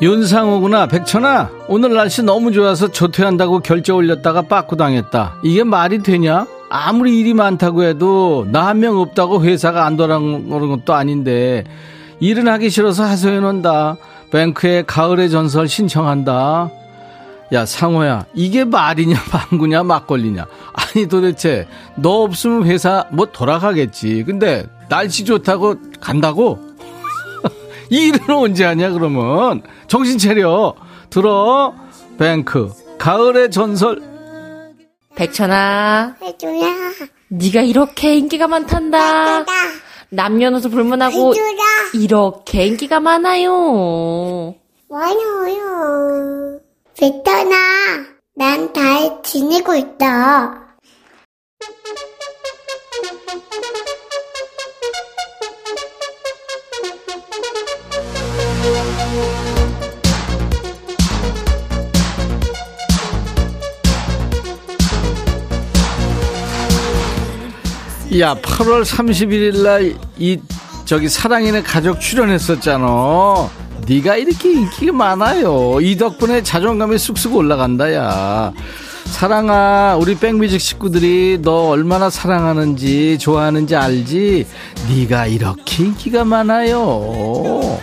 윤상호구나. 0.01 0.87
백천아, 0.87 1.49
오늘 1.67 1.93
날씨 1.95 2.21
너무 2.21 2.51
좋아서 2.51 2.87
조퇴한다고 2.89 3.61
결제 3.61 3.91
올렸다가 3.91 4.43
빠꾸 4.43 4.75
당했다. 4.77 5.37
이게 5.43 5.63
말이 5.63 6.03
되냐? 6.03 6.45
아무리 6.69 7.19
일이 7.19 7.33
많다고 7.33 7.83
해도 7.83 8.45
나 8.51 8.67
한 8.67 8.79
명 8.79 8.99
없다고 8.99 9.43
회사가 9.43 9.85
안 9.85 9.95
돌아오는 9.97 10.47
것도 10.49 10.93
아닌데 10.93 11.63
일은 12.19 12.47
하기 12.47 12.69
싫어서 12.69 13.03
하소연 13.05 13.43
한다. 13.45 13.95
뱅크에 14.31 14.83
가을의 14.85 15.29
전설 15.31 15.67
신청한다. 15.67 16.69
야 17.53 17.65
상호야 17.65 18.25
이게 18.35 18.65
말이냐 18.65 19.15
방구냐 19.31 19.83
막걸리냐 19.83 20.45
아니 20.73 21.07
도대체 21.07 21.65
너 21.95 22.23
없으면 22.23 22.65
회사 22.65 23.05
뭐 23.09 23.27
돌아가겠지 23.27 24.25
근데 24.25 24.65
날씨 24.89 25.23
좋다고 25.23 25.75
간다고 26.01 26.59
이 27.89 28.07
일은 28.07 28.35
언제 28.35 28.65
하냐 28.65 28.91
그러면 28.91 29.63
정신 29.87 30.17
차려 30.17 30.75
들어 31.09 31.73
뱅크 32.17 32.71
가을의 32.97 33.51
전설 33.51 34.01
백천아, 35.15 36.15
해줘라. 36.21 36.67
네가 37.29 37.61
이렇게 37.61 38.15
인기가 38.15 38.47
많단다. 38.47 39.39
해줘라. 39.39 39.45
남녀노소 40.09 40.69
불문하고 40.69 41.33
해줘라. 41.33 41.57
이렇게 41.95 42.65
인기가 42.67 42.99
많아요. 42.99 44.53
많아요. 44.89 46.59
베터나, 46.99 47.55
난잘 48.35 49.21
지내고 49.23 49.73
있다. 49.75 50.77
야 68.19 68.35
8월 68.35 68.83
31일 68.83 69.63
날 69.63 69.95
이 70.17 70.39
저기 70.85 71.09
사랑인의 71.09 71.63
가족 71.63 71.99
출연했었잖아. 71.99 73.49
네가 73.87 74.15
이렇게 74.15 74.53
인기가 74.53 74.93
많아요. 74.93 75.79
이 75.81 75.97
덕분에 75.97 76.41
자존감이 76.43 76.97
쑥쑥 76.97 77.35
올라간다 77.35 77.93
야. 77.93 78.53
사랑아 79.05 79.97
우리 79.99 80.15
백뮤직 80.17 80.59
식구들이 80.61 81.39
너 81.41 81.69
얼마나 81.69 82.09
사랑하는지 82.09 83.17
좋아하는지 83.19 83.75
알지? 83.75 84.47
네가 84.89 85.27
이렇게 85.27 85.83
인기가 85.83 86.23
많아요. 86.23 87.77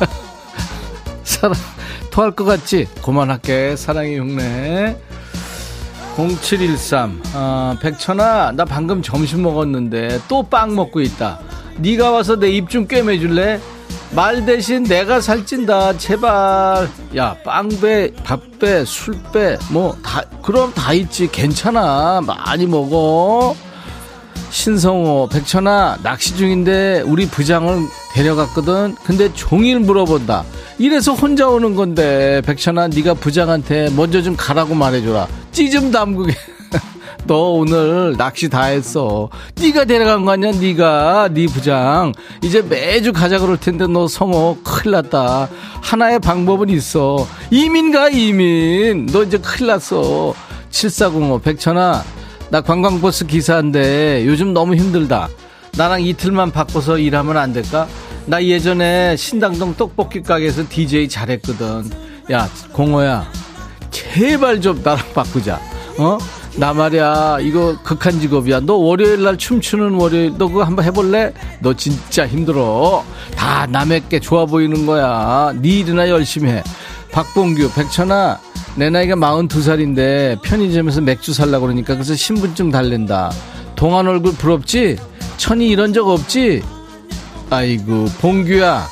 사랑 1.22 1.54
토할 2.10 2.32
것 2.32 2.44
같지? 2.44 2.86
그만할게 3.02 3.76
사랑의 3.76 4.18
흉내 4.18 4.96
0713 6.16 7.20
아, 7.34 7.76
백천아 7.80 8.52
나 8.52 8.64
방금 8.64 9.02
점심 9.02 9.42
먹었는데 9.42 10.20
또 10.28 10.42
빵 10.44 10.74
먹고 10.74 11.00
있다. 11.00 11.38
네가 11.78 12.10
와서 12.10 12.36
내 12.36 12.50
입 12.56 12.68
좀 12.68 12.86
꿰매줄래? 12.86 13.60
말 14.12 14.44
대신 14.46 14.84
내가 14.84 15.20
살찐다. 15.20 15.98
제발. 15.98 16.88
야 17.16 17.36
빵배 17.44 18.12
밥배 18.22 18.84
술배 18.84 19.58
뭐 19.72 19.96
다 20.04 20.22
그럼 20.42 20.72
다 20.72 20.92
있지. 20.92 21.26
괜찮아. 21.30 22.20
많이 22.24 22.66
먹어 22.66 23.56
신성호 24.50 25.28
백천아 25.32 25.98
낚시 26.02 26.36
중인데 26.36 27.02
우리 27.06 27.26
부장을 27.26 27.86
데려갔거든. 28.12 28.94
근데 29.04 29.32
종일 29.34 29.80
물어본다. 29.80 30.44
이래서 30.78 31.12
혼자 31.12 31.48
오는 31.48 31.74
건데 31.74 32.40
백천아 32.46 32.88
네가 32.88 33.14
부장한테 33.14 33.90
먼저 33.96 34.22
좀 34.22 34.36
가라고 34.36 34.74
말해줘라. 34.74 35.26
찌 35.52 35.70
좀 35.70 35.90
담그게. 35.90 36.34
너 37.26 37.50
오늘 37.52 38.14
낚시 38.18 38.48
다 38.48 38.64
했어. 38.64 39.30
네가 39.60 39.86
데려간 39.86 40.24
거 40.24 40.32
아니야 40.32 40.52
네가. 40.52 41.30
네 41.32 41.46
부장. 41.46 42.12
이제 42.42 42.60
매주 42.62 43.12
가자 43.12 43.38
그럴 43.38 43.56
텐데 43.58 43.86
너 43.86 44.06
성호 44.06 44.58
큰일 44.62 44.92
났다. 44.92 45.48
하나의 45.80 46.18
방법은 46.20 46.68
있어. 46.70 47.26
이민 47.50 47.90
가 47.92 48.08
이민. 48.08 49.06
너 49.06 49.22
이제 49.24 49.38
큰일 49.38 49.68
났어. 49.68 50.34
7405 50.70 51.40
백천아 51.40 52.02
나 52.54 52.60
관광버스 52.60 53.26
기사인데 53.26 54.24
요즘 54.26 54.54
너무 54.54 54.76
힘들다. 54.76 55.28
나랑 55.76 56.02
이틀만 56.02 56.52
바꿔서 56.52 56.98
일하면 56.98 57.36
안 57.36 57.52
될까? 57.52 57.88
나 58.26 58.44
예전에 58.44 59.16
신당동 59.16 59.74
떡볶이 59.74 60.22
가게에서 60.22 60.62
DJ 60.68 61.08
잘했거든. 61.08 61.90
야, 62.30 62.48
공호야. 62.70 63.28
제발 63.90 64.60
좀 64.60 64.80
나랑 64.84 65.04
바꾸자. 65.14 65.60
어? 65.98 66.16
나 66.54 66.72
말이야. 66.72 67.38
이거 67.40 67.76
극한 67.82 68.20
직업이야. 68.20 68.60
너 68.60 68.74
월요일 68.74 69.24
날 69.24 69.36
춤추는 69.36 69.94
월요일 69.94 70.34
너 70.38 70.46
그거 70.46 70.62
한번 70.62 70.84
해볼래? 70.84 71.32
너 71.58 71.74
진짜 71.74 72.24
힘들어. 72.24 73.04
다 73.34 73.66
남의 73.66 74.04
게 74.08 74.20
좋아 74.20 74.46
보이는 74.46 74.86
거야. 74.86 75.52
네 75.60 75.80
일이나 75.80 76.08
열심히 76.08 76.50
해. 76.52 76.62
박봉규, 77.10 77.72
백천아. 77.74 78.38
내 78.76 78.90
나이가 78.90 79.14
42살인데 79.14 80.42
편의점에서 80.42 81.00
맥주 81.00 81.32
살라고 81.32 81.66
그러니까 81.66 81.94
그래서 81.94 82.14
신분증 82.14 82.70
달랜다. 82.70 83.30
동안 83.76 84.08
얼굴 84.08 84.32
부럽지? 84.34 84.96
천이 85.36 85.68
이런 85.68 85.92
적 85.92 86.08
없지? 86.08 86.62
아이고 87.50 88.06
봉규야 88.20 88.86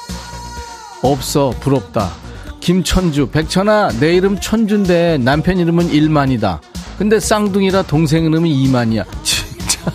없어 1.03 1.51
부럽다. 1.61 2.13
김천주 2.61 3.31
백천아 3.31 3.89
내 3.99 4.15
이름 4.15 4.39
천주인데 4.39 5.19
남편 5.19 5.59
이름은 5.59 5.89
일만이다. 5.91 6.61
근데 6.97 7.19
쌍둥이라 7.19 7.83
동생 7.83 8.25
이름은 8.25 8.47
이만이야. 8.47 9.05
진짜 9.25 9.93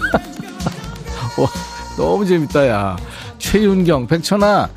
와, 1.38 1.48
너무 1.96 2.26
재밌다 2.26 2.68
야. 2.68 2.98
최윤경 3.38 4.08
백천아 4.08 4.68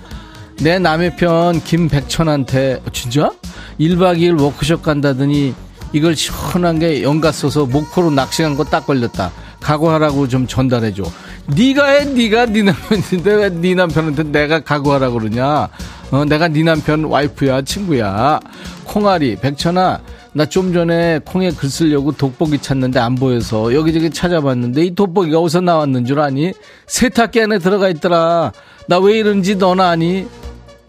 내 0.59 0.79
남의 0.79 1.17
편 1.17 1.61
김백천한테 1.65 2.83
어, 2.87 2.91
진짜? 2.93 3.33
1박 3.81 4.19
2일 4.19 4.41
워크숍 4.41 4.83
간다더니 4.83 5.55
이걸 5.93 6.15
시원한 6.15 6.79
게 6.79 7.03
연가 7.03 7.33
써서 7.33 7.67
목포로 7.67 8.11
낚시 8.13 8.43
간거딱 8.43 8.87
걸렸다. 8.87 9.33
각오하라고 9.61 10.29
좀 10.29 10.47
전달해줘. 10.47 11.03
네가 11.49 11.87
해, 11.87 12.05
네가 12.05 12.47
네 12.47 12.63
남편인데 12.63 13.35
왜 13.35 13.49
네 13.51 13.75
남편한테 13.75 14.23
내가 14.25 14.61
각오하라고 14.61 15.19
그러냐? 15.19 15.69
어, 16.13 16.25
내가 16.25 16.49
네 16.49 16.63
남편 16.63 17.05
와이프야, 17.05 17.63
친구야. 17.63 18.39
콩아리, 18.85 19.37
백천아, 19.37 20.01
나 20.33 20.47
좀 20.47 20.73
전에 20.73 21.19
콩에 21.25 21.51
글 21.51 21.69
쓰려고 21.69 22.13
돋보기 22.13 22.59
찾는데 22.59 23.01
안 23.01 23.17
보여서 23.17 23.75
여기저기 23.75 24.11
찾아봤는데 24.11 24.85
이 24.85 24.95
돋보기가 24.95 25.39
어디서 25.41 25.61
나왔는 25.63 26.05
줄 26.07 26.21
아니? 26.21 26.53
세탁기 26.87 27.41
안에 27.43 27.59
들어가 27.59 27.89
있더라. 27.89 28.53
나 28.87 28.99
왜 28.99 29.19
이런지 29.19 29.57
넌 29.59 29.81
아니? 29.81 30.27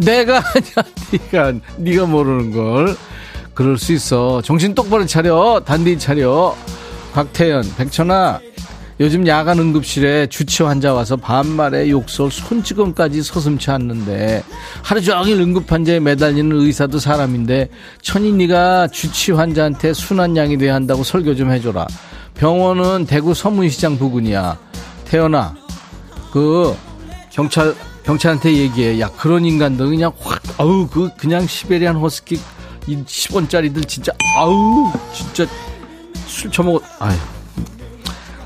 내가 0.06 0.38
아니야, 0.56 1.22
네가 1.32 1.54
네가 1.78 2.06
모르는 2.06 2.52
걸. 2.52 2.96
그럴 3.54 3.78
수 3.78 3.94
있어. 3.94 4.42
정신 4.42 4.74
똑바로 4.74 5.06
차려. 5.06 5.62
단디 5.66 6.00
차려. 6.00 6.56
박태연, 7.14 7.76
백천아. 7.78 8.40
요즘 9.00 9.26
야간 9.26 9.58
응급실에 9.58 10.28
주치 10.28 10.62
환자 10.62 10.94
와서 10.94 11.16
반말에 11.16 11.90
욕설, 11.90 12.30
손찌검까지 12.30 13.24
서슴치 13.24 13.72
않는데 13.72 14.44
하루 14.84 15.02
종일 15.02 15.42
응급 15.42 15.72
환자에 15.72 16.00
매달리는 16.00 16.56
의사도 16.56 17.00
사람인데 17.00 17.70
천이 18.04 18.32
네가 18.34 18.90
주치 18.90 19.32
환자한테 19.32 19.94
순한 19.94 20.38
양이 20.38 20.56
돼야 20.56 20.76
한다고 20.76 21.04
설교 21.04 21.36
좀 21.36 21.52
해줘라. 21.52 21.88
병원은 22.36 23.08
대구 23.08 23.34
서문시장 23.34 23.98
부근이야. 23.98 24.58
태연아, 25.06 25.56
그 26.32 26.76
경찰 27.32 27.74
경찰한테 28.04 28.54
얘기해. 28.56 29.00
야 29.00 29.10
그런 29.18 29.46
인간들 29.46 29.88
그냥 29.90 30.12
확 30.20 30.42
아우 30.58 30.88
그 30.88 31.10
그냥 31.18 31.46
시베리안 31.46 31.96
허스키 31.98 32.40
이 32.88 32.98
10원짜리들 32.98 33.88
진짜 33.88 34.12
아우 34.38 34.92
진짜 35.14 35.46
술 36.28 36.52
처먹어. 36.52 36.82
아유. 37.00 37.18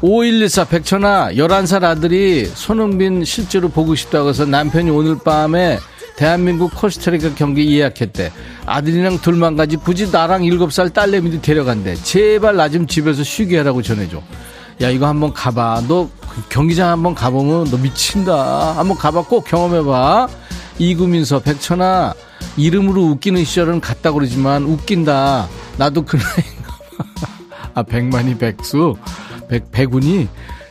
5114 0.02 0.66
백천아 0.66 1.32
11살 1.34 1.84
아들이 1.84 2.46
손흥민 2.54 3.24
실제로 3.24 3.70
보고 3.70 3.96
싶다고 3.96 4.30
해서 4.30 4.46
남편이 4.46 4.92
오늘 4.92 5.18
밤에 5.18 5.80
대한민국 6.18 6.74
코스타리카 6.76 7.34
경기 7.36 7.76
예약했대. 7.78 8.32
아들이랑 8.66 9.20
둘만 9.20 9.56
가지 9.56 9.78
굳이 9.78 10.12
나랑 10.12 10.44
7살 10.44 10.94
딸내미도 10.94 11.42
데려간대. 11.42 11.96
제발 11.96 12.56
나 12.58 12.70
좀 12.70 12.88
집에서 12.88 13.24
쉬게 13.24 13.58
하라고 13.60 13.82
전해줘 13.82 14.22
야 14.82 14.90
이거 14.90 15.08
한번 15.08 15.34
가봐. 15.34 15.84
너 15.88 16.10
경기장 16.50 16.90
한번 16.90 17.16
가보면 17.16 17.72
너 17.72 17.78
미친다. 17.78 18.78
한번 18.78 18.98
가봐. 18.98 19.24
꼭 19.24 19.46
경험해봐. 19.46 20.28
이구민서 20.78 21.40
백천아 21.40 22.14
이름으로 22.58 23.02
웃기는 23.04 23.44
시절은 23.44 23.80
갔다 23.80 24.12
그러지만 24.12 24.64
웃긴다. 24.64 25.48
나도 25.78 26.04
그 26.04 26.18
나이인가 26.18 26.76
아 27.74 27.84
백만이 27.84 28.38
백수? 28.38 28.96
백, 29.50 29.72
백운이? 29.72 30.28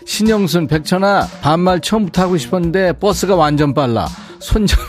신영순 0.07 0.67
백천아 0.67 1.27
반말 1.41 1.81
처음부터 1.81 2.23
하고 2.23 2.37
싶었는데 2.37 2.93
버스가 2.95 3.35
완전 3.37 3.73
빨라. 3.73 4.07
손잡이 4.41 4.83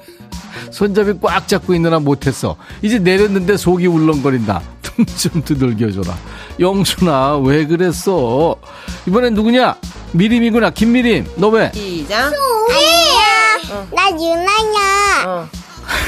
손잡이 0.72 1.12
꽉 1.20 1.46
잡고 1.46 1.74
있느라 1.74 1.98
못했어. 1.98 2.56
이제 2.80 2.98
내렸는데 2.98 3.58
속이 3.58 3.86
울렁거린다 3.86 4.62
좀 5.06 5.42
두들겨줘라 5.42 6.16
영순아 6.58 7.38
왜 7.38 7.66
그랬어 7.66 8.56
이번엔 9.06 9.34
누구냐 9.34 9.76
미림이구나 10.12 10.70
김미림 10.70 11.26
너 11.36 11.48
왜? 11.48 11.70
시작. 11.74 12.32
아니야. 12.32 13.86
나 13.92 14.10
유나야. 14.10 15.24
어. 15.26 15.48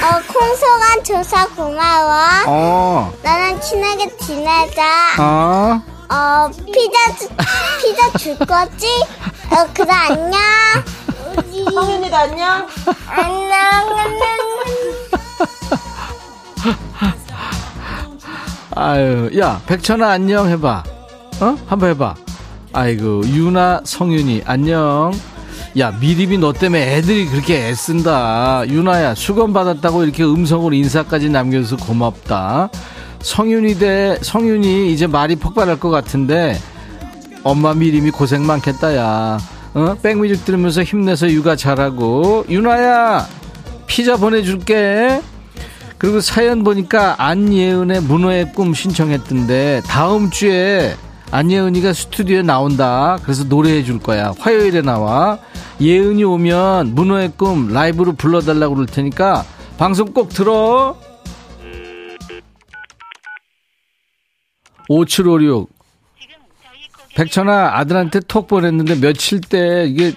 어, 0.02 0.20
콩소간 0.32 1.04
조사 1.04 1.46
고마워. 1.48 2.18
어, 2.46 3.12
나랑 3.22 3.60
친하게 3.60 4.08
지내자. 4.16 4.82
어, 5.18 5.80
어, 6.12 6.50
피자, 6.66 7.16
주- 7.16 7.28
피자 7.80 8.18
줄 8.18 8.36
거지? 8.38 8.86
어, 9.50 9.66
그래, 9.72 9.92
안녕. 9.92 10.40
성윤이도 11.74 12.16
안녕. 12.16 12.66
안녕, 13.06 13.98
아유, 18.74 19.30
야, 19.38 19.60
백천아 19.66 20.08
안녕 20.10 20.48
해봐. 20.48 20.82
어? 21.40 21.56
한번 21.66 21.90
해봐. 21.90 22.14
아이고, 22.72 23.22
유나, 23.26 23.82
성윤이 23.84 24.42
안녕. 24.46 25.12
야, 25.78 25.90
미립이 25.90 26.38
너 26.38 26.52
때문에 26.52 26.96
애들이 26.96 27.26
그렇게 27.26 27.68
애쓴다. 27.68 28.64
유나야, 28.68 29.14
수건 29.14 29.52
받았다고 29.52 30.04
이렇게 30.04 30.24
음성으로 30.24 30.74
인사까지 30.74 31.28
남겨줘서 31.28 31.76
고맙다. 31.84 32.70
성윤이 33.20 33.78
대, 33.78 34.18
성윤이 34.22 34.92
이제 34.92 35.06
말이 35.06 35.36
폭발할 35.36 35.78
것 35.78 35.90
같은데, 35.90 36.58
엄마 37.42 37.74
미림이 37.74 38.10
고생 38.10 38.46
많겠다, 38.46 38.96
야. 38.96 39.38
어? 39.74 39.96
백뮤직 40.02 40.44
들으면서 40.44 40.82
힘내서 40.82 41.30
육아 41.30 41.56
잘하고. 41.56 42.46
유나야, 42.48 43.26
피자 43.86 44.16
보내줄게. 44.16 45.20
그리고 46.02 46.20
사연 46.20 46.64
보니까 46.64 47.14
안예은의 47.24 48.00
문어의 48.02 48.52
꿈 48.54 48.74
신청했던데 48.74 49.82
다음 49.86 50.30
주에 50.30 50.96
안예은이가 51.30 51.92
스튜디오에 51.92 52.42
나온다. 52.42 53.18
그래서 53.22 53.44
노래해 53.44 53.84
줄 53.84 54.00
거야. 54.00 54.34
화요일에 54.36 54.82
나와. 54.82 55.38
예은이 55.80 56.24
오면 56.24 56.96
문어의 56.96 57.34
꿈 57.36 57.72
라이브로 57.72 58.14
불러달라고 58.14 58.74
그럴 58.74 58.86
테니까 58.86 59.44
방송 59.78 60.12
꼭 60.12 60.30
들어. 60.30 60.96
5756 64.88 65.70
백천아 67.14 67.78
아들한테 67.78 68.18
톡 68.26 68.48
보냈는데 68.48 68.98
며칠 69.00 69.40
때 69.40 69.86
이게 69.86 70.14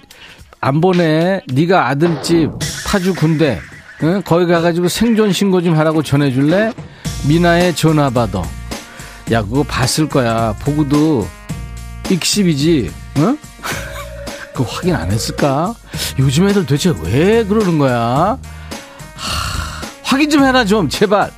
안 0.60 0.80
보내. 0.80 1.42
네가 1.46 1.86
아들 1.86 2.20
집 2.24 2.50
파주 2.88 3.14
군대 3.14 3.60
응? 4.02 4.22
거기 4.24 4.46
가가지고 4.46 4.88
생존 4.88 5.32
신고 5.32 5.62
좀 5.62 5.76
하라고 5.76 6.02
전해줄래? 6.02 6.72
미나의 7.28 7.74
전화 7.74 8.10
받아. 8.10 8.42
야, 9.32 9.42
그거 9.42 9.62
봤을 9.62 10.08
거야. 10.08 10.54
보고도 10.60 11.26
익십이지, 12.10 12.92
응? 13.18 13.38
그 14.54 14.62
확인 14.62 14.94
안 14.94 15.10
했을까? 15.10 15.74
요즘 16.18 16.48
애들 16.48 16.66
도대체 16.66 16.94
왜 17.02 17.44
그러는 17.44 17.78
거야? 17.78 17.96
하, 17.96 18.38
확인 20.02 20.30
좀 20.30 20.44
해라, 20.44 20.64
좀, 20.64 20.88
제발. 20.88 21.30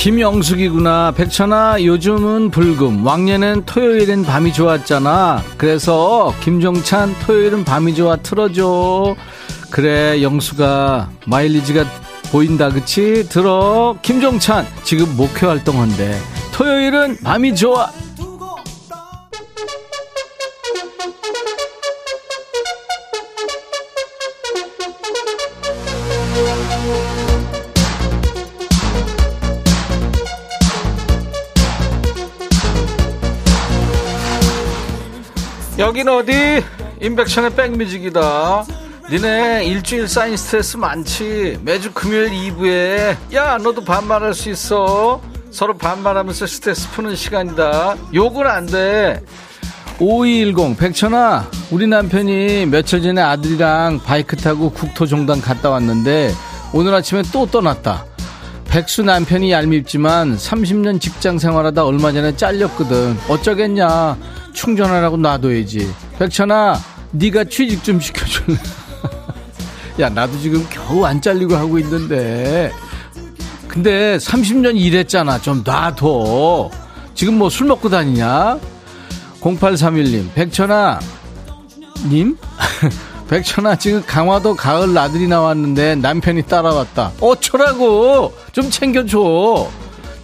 김영숙이구나. 0.00 1.12
백천아, 1.14 1.84
요즘은 1.84 2.50
불금. 2.50 3.04
왕년엔 3.04 3.66
토요일엔 3.66 4.22
밤이 4.22 4.50
좋았잖아. 4.54 5.42
그래서 5.58 6.32
김종찬 6.40 7.14
토요일은 7.26 7.66
밤이 7.66 7.94
좋아 7.94 8.16
틀어줘. 8.16 9.14
그래, 9.68 10.22
영수가 10.22 11.10
마일리지가 11.26 11.84
보인다, 12.32 12.70
그치? 12.70 13.28
들어. 13.28 13.94
김종찬, 14.00 14.66
지금 14.84 15.14
목회 15.18 15.46
활동한대. 15.46 16.16
토요일은 16.54 17.18
밤이 17.22 17.54
좋아. 17.54 17.90
여긴 35.90 36.08
어디? 36.08 36.62
인백션의 37.02 37.56
백뮤직이다. 37.56 38.64
니네 39.10 39.64
일주일 39.64 40.06
쌓인 40.06 40.36
스트레스 40.36 40.76
많지. 40.76 41.58
매주 41.64 41.90
금요일 41.92 42.30
2부에 42.30 43.16
야 43.34 43.58
너도 43.58 43.82
반말할 43.82 44.32
수 44.32 44.50
있어. 44.50 45.20
서로 45.50 45.76
반말하면서 45.76 46.46
스트레스 46.46 46.88
푸는 46.92 47.16
시간이다. 47.16 47.96
욕은 48.14 48.46
안 48.46 48.66
돼. 48.66 49.20
5210 49.98 50.78
백천아 50.78 51.50
우리 51.72 51.88
남편이 51.88 52.66
며칠 52.66 53.02
전에 53.02 53.20
아들이랑 53.20 53.98
바이크 54.04 54.36
타고 54.36 54.70
국토종단 54.70 55.40
갔다 55.40 55.70
왔는데 55.70 56.32
오늘 56.72 56.94
아침에 56.94 57.22
또 57.32 57.46
떠났다. 57.46 58.06
백수 58.68 59.02
남편이 59.02 59.50
얄밉지만 59.50 60.36
30년 60.36 61.00
직장 61.00 61.40
생활하다 61.40 61.84
얼마 61.84 62.12
전에 62.12 62.36
잘렸거든. 62.36 63.18
어쩌겠냐. 63.28 64.16
충전하라고 64.52 65.16
놔둬야지. 65.16 65.92
백천아, 66.18 66.78
네가 67.12 67.44
취직 67.44 67.82
좀 67.84 68.00
시켜줄래? 68.00 68.56
야, 70.00 70.08
나도 70.08 70.38
지금 70.38 70.66
겨우 70.70 71.04
안 71.04 71.20
잘리고 71.20 71.56
하고 71.56 71.78
있는데. 71.78 72.72
근데 73.68 74.16
30년 74.16 74.76
일했잖아. 74.76 75.40
좀 75.40 75.62
놔둬. 75.64 76.70
지금 77.14 77.38
뭐 77.38 77.48
술 77.48 77.66
먹고 77.66 77.88
다니냐? 77.88 78.58
0831님, 79.40 80.32
백천아, 80.34 81.00
님? 82.08 82.36
백천아, 83.28 83.76
지금 83.76 84.02
강화도 84.06 84.54
가을 84.56 84.92
나들이 84.92 85.28
나왔는데 85.28 85.94
남편이 85.96 86.42
따라왔다. 86.42 87.12
어쩌라고! 87.20 88.34
좀 88.52 88.70
챙겨줘. 88.70 89.68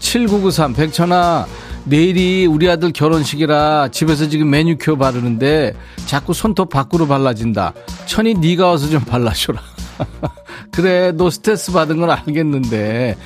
7993, 0.01 0.75
백천아, 0.75 1.47
내일이 1.87 2.47
우리 2.47 2.69
아들 2.69 2.93
결혼식이라 2.93 3.89
집에서 3.93 4.29
지금 4.29 4.51
매니큐어 4.51 4.97
바르는데 4.97 5.73
자꾸 6.07 6.35
손톱 6.35 6.69
밖으로 6.69 7.07
발라진다. 7.07 7.73
천이 8.07 8.35
네가 8.35 8.67
와서 8.67 8.89
좀 8.89 9.01
발라줘라. 9.05 9.61
그래 10.73 11.13
너 11.13 11.31
스트레스 11.31 11.71
받은 11.73 11.99
건 12.01 12.11
알겠는데 12.11 13.17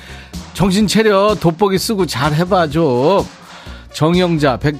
정신 0.53 0.87
차려 0.87 1.35
돋보기 1.39 1.77
쓰고 1.79 2.05
잘 2.05 2.33
해봐 2.33 2.67
좀. 2.67 3.25
정영자 3.93 4.57
백 4.57 4.75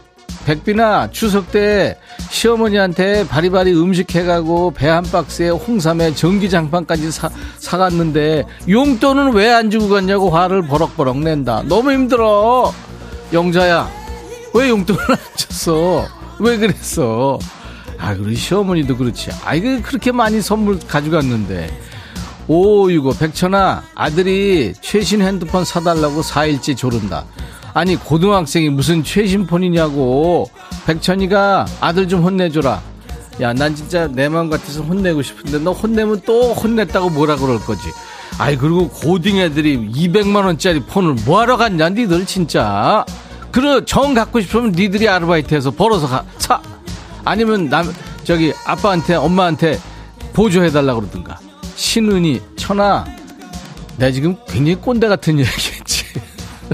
백비나 0.45 1.09
추석 1.11 1.51
때 1.51 1.97
시어머니한테 2.29 3.27
바리바리 3.27 3.73
음식 3.73 4.15
해가고 4.15 4.71
배 4.71 4.87
한 4.87 5.03
박스에 5.03 5.49
홍삼에 5.49 6.13
전기장판까지 6.15 7.11
사, 7.11 7.29
사갔는데 7.57 8.45
용돈은 8.69 9.33
왜 9.33 9.49
안 9.51 9.69
주고 9.69 9.89
갔냐고 9.89 10.29
화를 10.29 10.61
버럭버럭 10.63 11.17
낸다. 11.19 11.63
너무 11.67 11.91
힘들어. 11.91 12.71
영자야, 13.33 13.89
왜 14.53 14.69
용돈을 14.69 15.01
안 15.09 15.17
줬어? 15.35 16.05
왜 16.39 16.57
그랬어? 16.57 17.39
아, 17.97 18.15
그리 18.15 18.35
시어머니도 18.35 18.97
그렇지. 18.97 19.29
아, 19.45 19.55
이거 19.55 19.81
그렇게 19.83 20.11
많이 20.11 20.41
선물 20.41 20.79
가져갔는데. 20.79 21.69
오, 22.47 22.89
이거, 22.89 23.11
백천아, 23.11 23.83
아들이 23.95 24.73
최신 24.81 25.21
핸드폰 25.21 25.63
사달라고 25.63 26.21
4일째 26.21 26.75
조른다. 26.75 27.25
아니, 27.73 27.95
고등학생이 27.95 28.69
무슨 28.69 29.03
최신 29.03 29.45
폰이냐고. 29.47 30.49
백천이가 30.85 31.67
아들 31.79 32.07
좀 32.07 32.23
혼내줘라. 32.23 32.81
야, 33.39 33.53
난 33.53 33.75
진짜 33.75 34.07
내 34.07 34.27
마음 34.27 34.49
같아서 34.49 34.81
혼내고 34.81 35.21
싶은데 35.21 35.59
너 35.59 35.71
혼내면 35.71 36.21
또 36.25 36.53
혼냈다고 36.53 37.11
뭐라 37.11 37.37
그럴 37.37 37.59
거지. 37.59 37.81
아이, 38.37 38.57
그리고 38.57 38.89
고딩 38.89 39.37
애들이 39.37 39.77
200만 39.91 40.45
원짜리 40.45 40.79
폰을 40.81 41.13
뭐하러 41.25 41.57
갔냐, 41.57 41.89
니들 41.89 42.25
진짜. 42.25 43.05
그래, 43.51 43.81
정 43.85 44.13
갖고 44.13 44.39
싶으면 44.41 44.71
니들이 44.71 45.07
아르바이트해서 45.09 45.71
벌어서 45.71 46.07
가, 46.07 46.23
사. 46.37 46.61
아니면 47.25 47.69
남, 47.69 47.93
저기, 48.23 48.53
아빠한테, 48.65 49.15
엄마한테 49.15 49.79
보조해달라 50.33 50.95
그러든가. 50.95 51.37
신은이, 51.75 52.41
천아, 52.55 53.05
내가 53.97 54.11
지금 54.11 54.35
굉장히 54.47 54.75
꼰대 54.75 55.07
같은 55.07 55.37
얘기했지. 55.39 56.05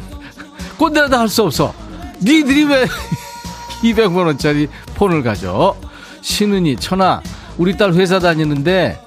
꼰대라도 0.77 1.17
할 1.17 1.27
수 1.27 1.43
없어. 1.43 1.73
니들이 2.21 2.63
왜 2.65 2.85
200만 3.83 4.25
원짜리 4.25 4.67
폰을 4.95 5.23
가져? 5.23 5.75
신은이, 6.21 6.77
천아, 6.77 7.21
우리 7.57 7.75
딸 7.75 7.93
회사 7.93 8.19
다니는데 8.19 9.01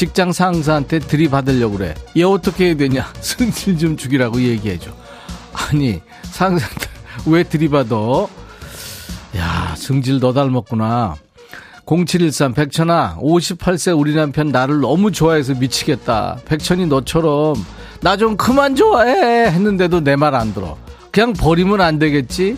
직장 0.00 0.32
상사한테 0.32 0.98
들이받으려고 0.98 1.76
그래. 1.76 1.94
얘 2.16 2.22
어떻게 2.22 2.68
해야 2.68 2.74
되냐? 2.74 3.12
승질 3.20 3.76
좀 3.76 3.98
죽이라고 3.98 4.40
얘기해줘. 4.40 4.90
아니, 5.52 6.00
상사한테 6.22 6.86
왜 7.26 7.42
들이받아? 7.42 7.96
야, 9.36 9.74
승질 9.76 10.18
너 10.18 10.32
닮았구나. 10.32 11.16
0713 11.84 12.54
백천아 12.54 13.18
58세 13.20 13.98
우리 13.98 14.14
남편 14.14 14.48
나를 14.48 14.80
너무 14.80 15.12
좋아해서 15.12 15.52
미치겠다 15.54 16.38
백천이 16.46 16.86
너처럼 16.86 17.56
나 18.00 18.16
좀 18.16 18.36
그만 18.38 18.74
좋아해 18.76 19.48
했는데도 19.50 20.00
내 20.00 20.14
말 20.16 20.34
안 20.36 20.54
들어 20.54 20.78
그냥 21.10 21.32
버리면 21.34 21.80
안 21.82 21.98
되겠지 21.98 22.56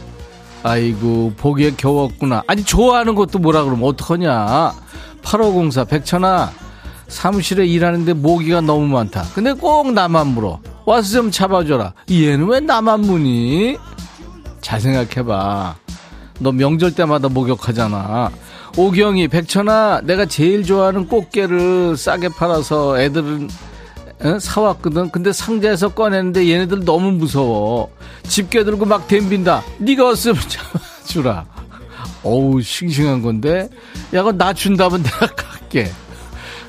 아이고 0.62 1.32
보기에 1.38 1.72
겨웠구나 1.78 2.42
아니 2.46 2.62
좋아하는 2.62 3.14
것도 3.14 3.38
뭐라 3.38 3.64
그러면 3.64 3.88
어떡하냐 3.88 4.72
8504 5.22 5.84
백천아 5.84 6.52
사무실에 7.12 7.66
일하는데 7.66 8.14
모기가 8.14 8.62
너무 8.62 8.86
많다. 8.86 9.24
근데 9.34 9.52
꼭 9.52 9.92
나만 9.92 10.28
물어. 10.28 10.60
와서 10.86 11.08
좀 11.12 11.30
잡아줘라. 11.30 11.92
얘는 12.10 12.46
왜 12.48 12.58
나만 12.58 13.02
무니? 13.02 13.76
잘 14.62 14.80
생각해봐. 14.80 15.76
너 16.40 16.52
명절 16.52 16.94
때마다 16.94 17.28
목욕하잖아. 17.28 18.30
오경이 18.76 19.28
백천아 19.28 20.00
내가 20.04 20.24
제일 20.24 20.64
좋아하는 20.64 21.06
꽃게를 21.06 21.96
싸게 21.98 22.30
팔아서 22.30 22.98
애들은 22.98 23.50
어? 24.24 24.38
사왔거든. 24.38 25.10
근데 25.10 25.32
상자에서 25.32 25.90
꺼내는데 25.90 26.48
얘네들 26.48 26.84
너무 26.84 27.10
무서워. 27.12 27.90
집게 28.26 28.64
들고 28.64 28.86
막 28.86 29.06
댐빈다. 29.06 29.62
네가 29.78 30.04
왔으면 30.04 30.36
잡아주라. 30.48 31.44
어우 32.22 32.62
싱싱한 32.62 33.20
건데? 33.20 33.68
야 34.14 34.22
그거 34.22 34.32
나 34.32 34.52
준다면 34.54 35.02
내가 35.02 35.26
갈게 35.26 35.90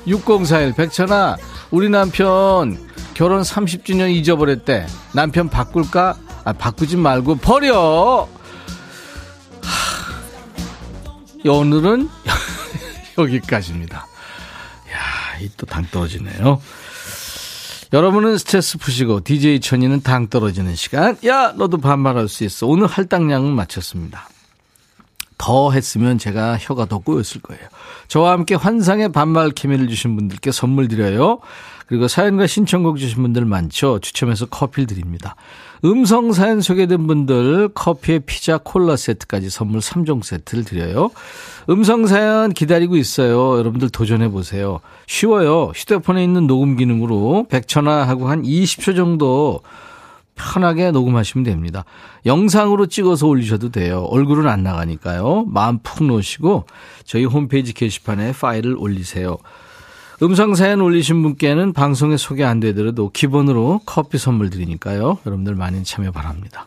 6041 0.06 0.74
백천아 0.74 1.36
우리 1.70 1.88
남편 1.88 2.78
결혼 3.14 3.42
30주년 3.42 4.10
잊어버렸대 4.14 4.86
남편 5.12 5.48
바꿀까? 5.48 6.16
아 6.44 6.52
바꾸지 6.52 6.96
말고 6.96 7.36
버려 7.36 8.28
오늘은 11.46 12.08
여기까지입니다. 13.18 13.98
야, 13.98 15.38
이 15.40 15.48
또 15.56 15.66
당 15.66 15.86
떨어지네요. 15.90 16.60
여러분은 17.92 18.38
스트레스 18.38 18.78
푸시고 18.78 19.22
DJ 19.22 19.60
천이는 19.60 20.00
당 20.00 20.28
떨어지는 20.28 20.74
시간. 20.74 21.16
야, 21.26 21.52
너도 21.56 21.78
반말할 21.78 22.28
수 22.28 22.44
있어. 22.44 22.66
오늘 22.66 22.86
할당량은 22.86 23.52
마쳤습니다. 23.52 24.28
더 25.44 25.72
했으면 25.72 26.16
제가 26.16 26.56
혀가 26.58 26.86
더 26.86 26.98
꼬였을 27.00 27.42
거예요. 27.42 27.62
저와 28.08 28.32
함께 28.32 28.54
환상의 28.54 29.12
반말 29.12 29.50
케미를 29.50 29.88
주신 29.88 30.16
분들께 30.16 30.50
선물 30.52 30.88
드려요. 30.88 31.40
그리고 31.86 32.08
사연과 32.08 32.46
신청곡 32.46 32.96
주신 32.96 33.20
분들 33.20 33.44
많죠. 33.44 33.98
추첨해서 33.98 34.46
커피를 34.46 34.86
드립니다. 34.86 35.36
음성 35.84 36.32
사연 36.32 36.62
소개된 36.62 37.06
분들 37.06 37.68
커피에 37.74 38.20
피자 38.20 38.56
콜라 38.56 38.96
세트까지 38.96 39.50
선물 39.50 39.80
3종 39.80 40.22
세트를 40.24 40.64
드려요. 40.64 41.10
음성 41.68 42.06
사연 42.06 42.54
기다리고 42.54 42.96
있어요. 42.96 43.58
여러분들 43.58 43.90
도전해 43.90 44.30
보세요. 44.30 44.80
쉬워요. 45.06 45.72
휴대폰에 45.74 46.24
있는 46.24 46.46
녹음 46.46 46.76
기능으로 46.76 47.48
100초나 47.50 48.04
하고 48.04 48.28
한 48.28 48.44
20초 48.44 48.96
정도 48.96 49.60
편하게 50.34 50.90
녹음하시면 50.90 51.44
됩니다. 51.44 51.84
영상으로 52.26 52.86
찍어서 52.86 53.26
올리셔도 53.26 53.70
돼요. 53.70 54.02
얼굴은 54.10 54.48
안 54.48 54.62
나가니까요. 54.62 55.44
마음 55.48 55.78
푹 55.78 56.04
놓으시고 56.04 56.66
저희 57.04 57.24
홈페이지 57.24 57.72
게시판에 57.72 58.32
파일을 58.32 58.76
올리세요. 58.76 59.38
음성 60.22 60.54
사연 60.54 60.80
올리신 60.80 61.22
분께는 61.22 61.72
방송에 61.72 62.16
소개 62.16 62.44
안 62.44 62.60
되더라도 62.60 63.10
기본으로 63.10 63.80
커피 63.84 64.18
선물 64.18 64.50
드리니까요. 64.50 65.18
여러분들 65.26 65.54
많이 65.54 65.82
참여 65.82 66.12
바랍니다. 66.12 66.66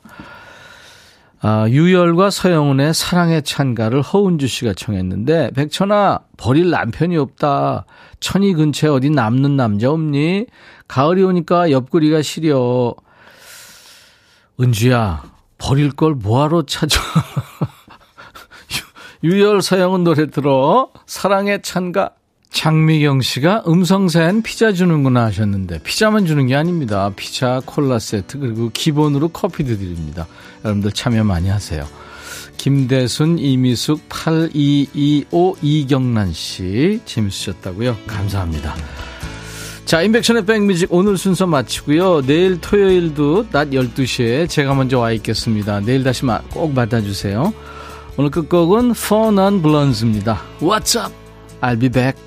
아, 1.39 1.67
유열과 1.69 2.31
서영은의 2.31 2.93
사랑의 2.93 3.43
찬가를 3.43 4.01
허은주 4.01 4.47
씨가 4.47 4.73
청했는데 4.73 5.51
백천아 5.51 6.19
버릴 6.35 6.71
남편이 6.71 7.15
없다. 7.15 7.85
천이 8.19 8.53
근처에 8.53 8.89
어디 8.89 9.09
남는 9.11 9.55
남자 9.55 9.91
없니? 9.91 10.47
가을이 10.87 11.23
오니까 11.23 11.71
옆구리가 11.71 12.23
시려. 12.23 12.95
은주야 14.59 15.23
버릴 15.57 15.91
걸 15.91 16.13
뭐하러 16.13 16.63
찾아. 16.63 16.99
유열 19.23 19.61
서영은 19.61 20.03
노래 20.03 20.29
들어. 20.29 20.89
사랑의 21.05 21.61
찬가. 21.61 22.11
장미경 22.49 23.21
씨가 23.21 23.65
음성사연 23.67 24.41
피자 24.41 24.71
주는구나 24.71 25.25
하셨는데 25.25 25.83
피자만 25.83 26.25
주는 26.25 26.47
게 26.47 26.55
아닙니다. 26.55 27.11
피자, 27.15 27.61
콜라 27.65 27.99
세트 27.99 28.39
그리고 28.39 28.71
기본으로 28.73 29.27
커피도 29.27 29.77
드립니다. 29.77 30.25
여러분들 30.63 30.91
참여 30.91 31.23
많이 31.23 31.49
하세요. 31.49 31.85
김대순, 32.57 33.37
이미숙, 33.37 34.09
8225 34.09 35.57
이경란 35.61 36.33
씨 36.33 36.99
재밌으셨다고요? 37.05 37.95
감사합니다. 38.07 38.75
자, 39.87 40.01
인백션의 40.01 40.45
백뮤직 40.45 40.93
오늘 40.93 41.17
순서 41.17 41.47
마치고요. 41.47 42.21
내일 42.23 42.59
토요일도 42.59 43.47
낮 43.51 43.69
12시에 43.69 44.49
제가 44.49 44.73
먼저 44.73 44.99
와 44.99 45.13
있겠습니다. 45.13 45.79
내일 45.79 46.03
다시 46.03 46.25
꼭 46.51 46.75
받아주세요. 46.75 47.53
오늘 48.17 48.29
끝곡은 48.29 48.91
Four 48.91 49.31
Non 49.31 49.61
Blonds입니다. 49.61 50.41
What's 50.59 51.01
up? 51.01 51.13
I'll 51.61 51.79
be 51.79 51.87
back. 51.87 52.26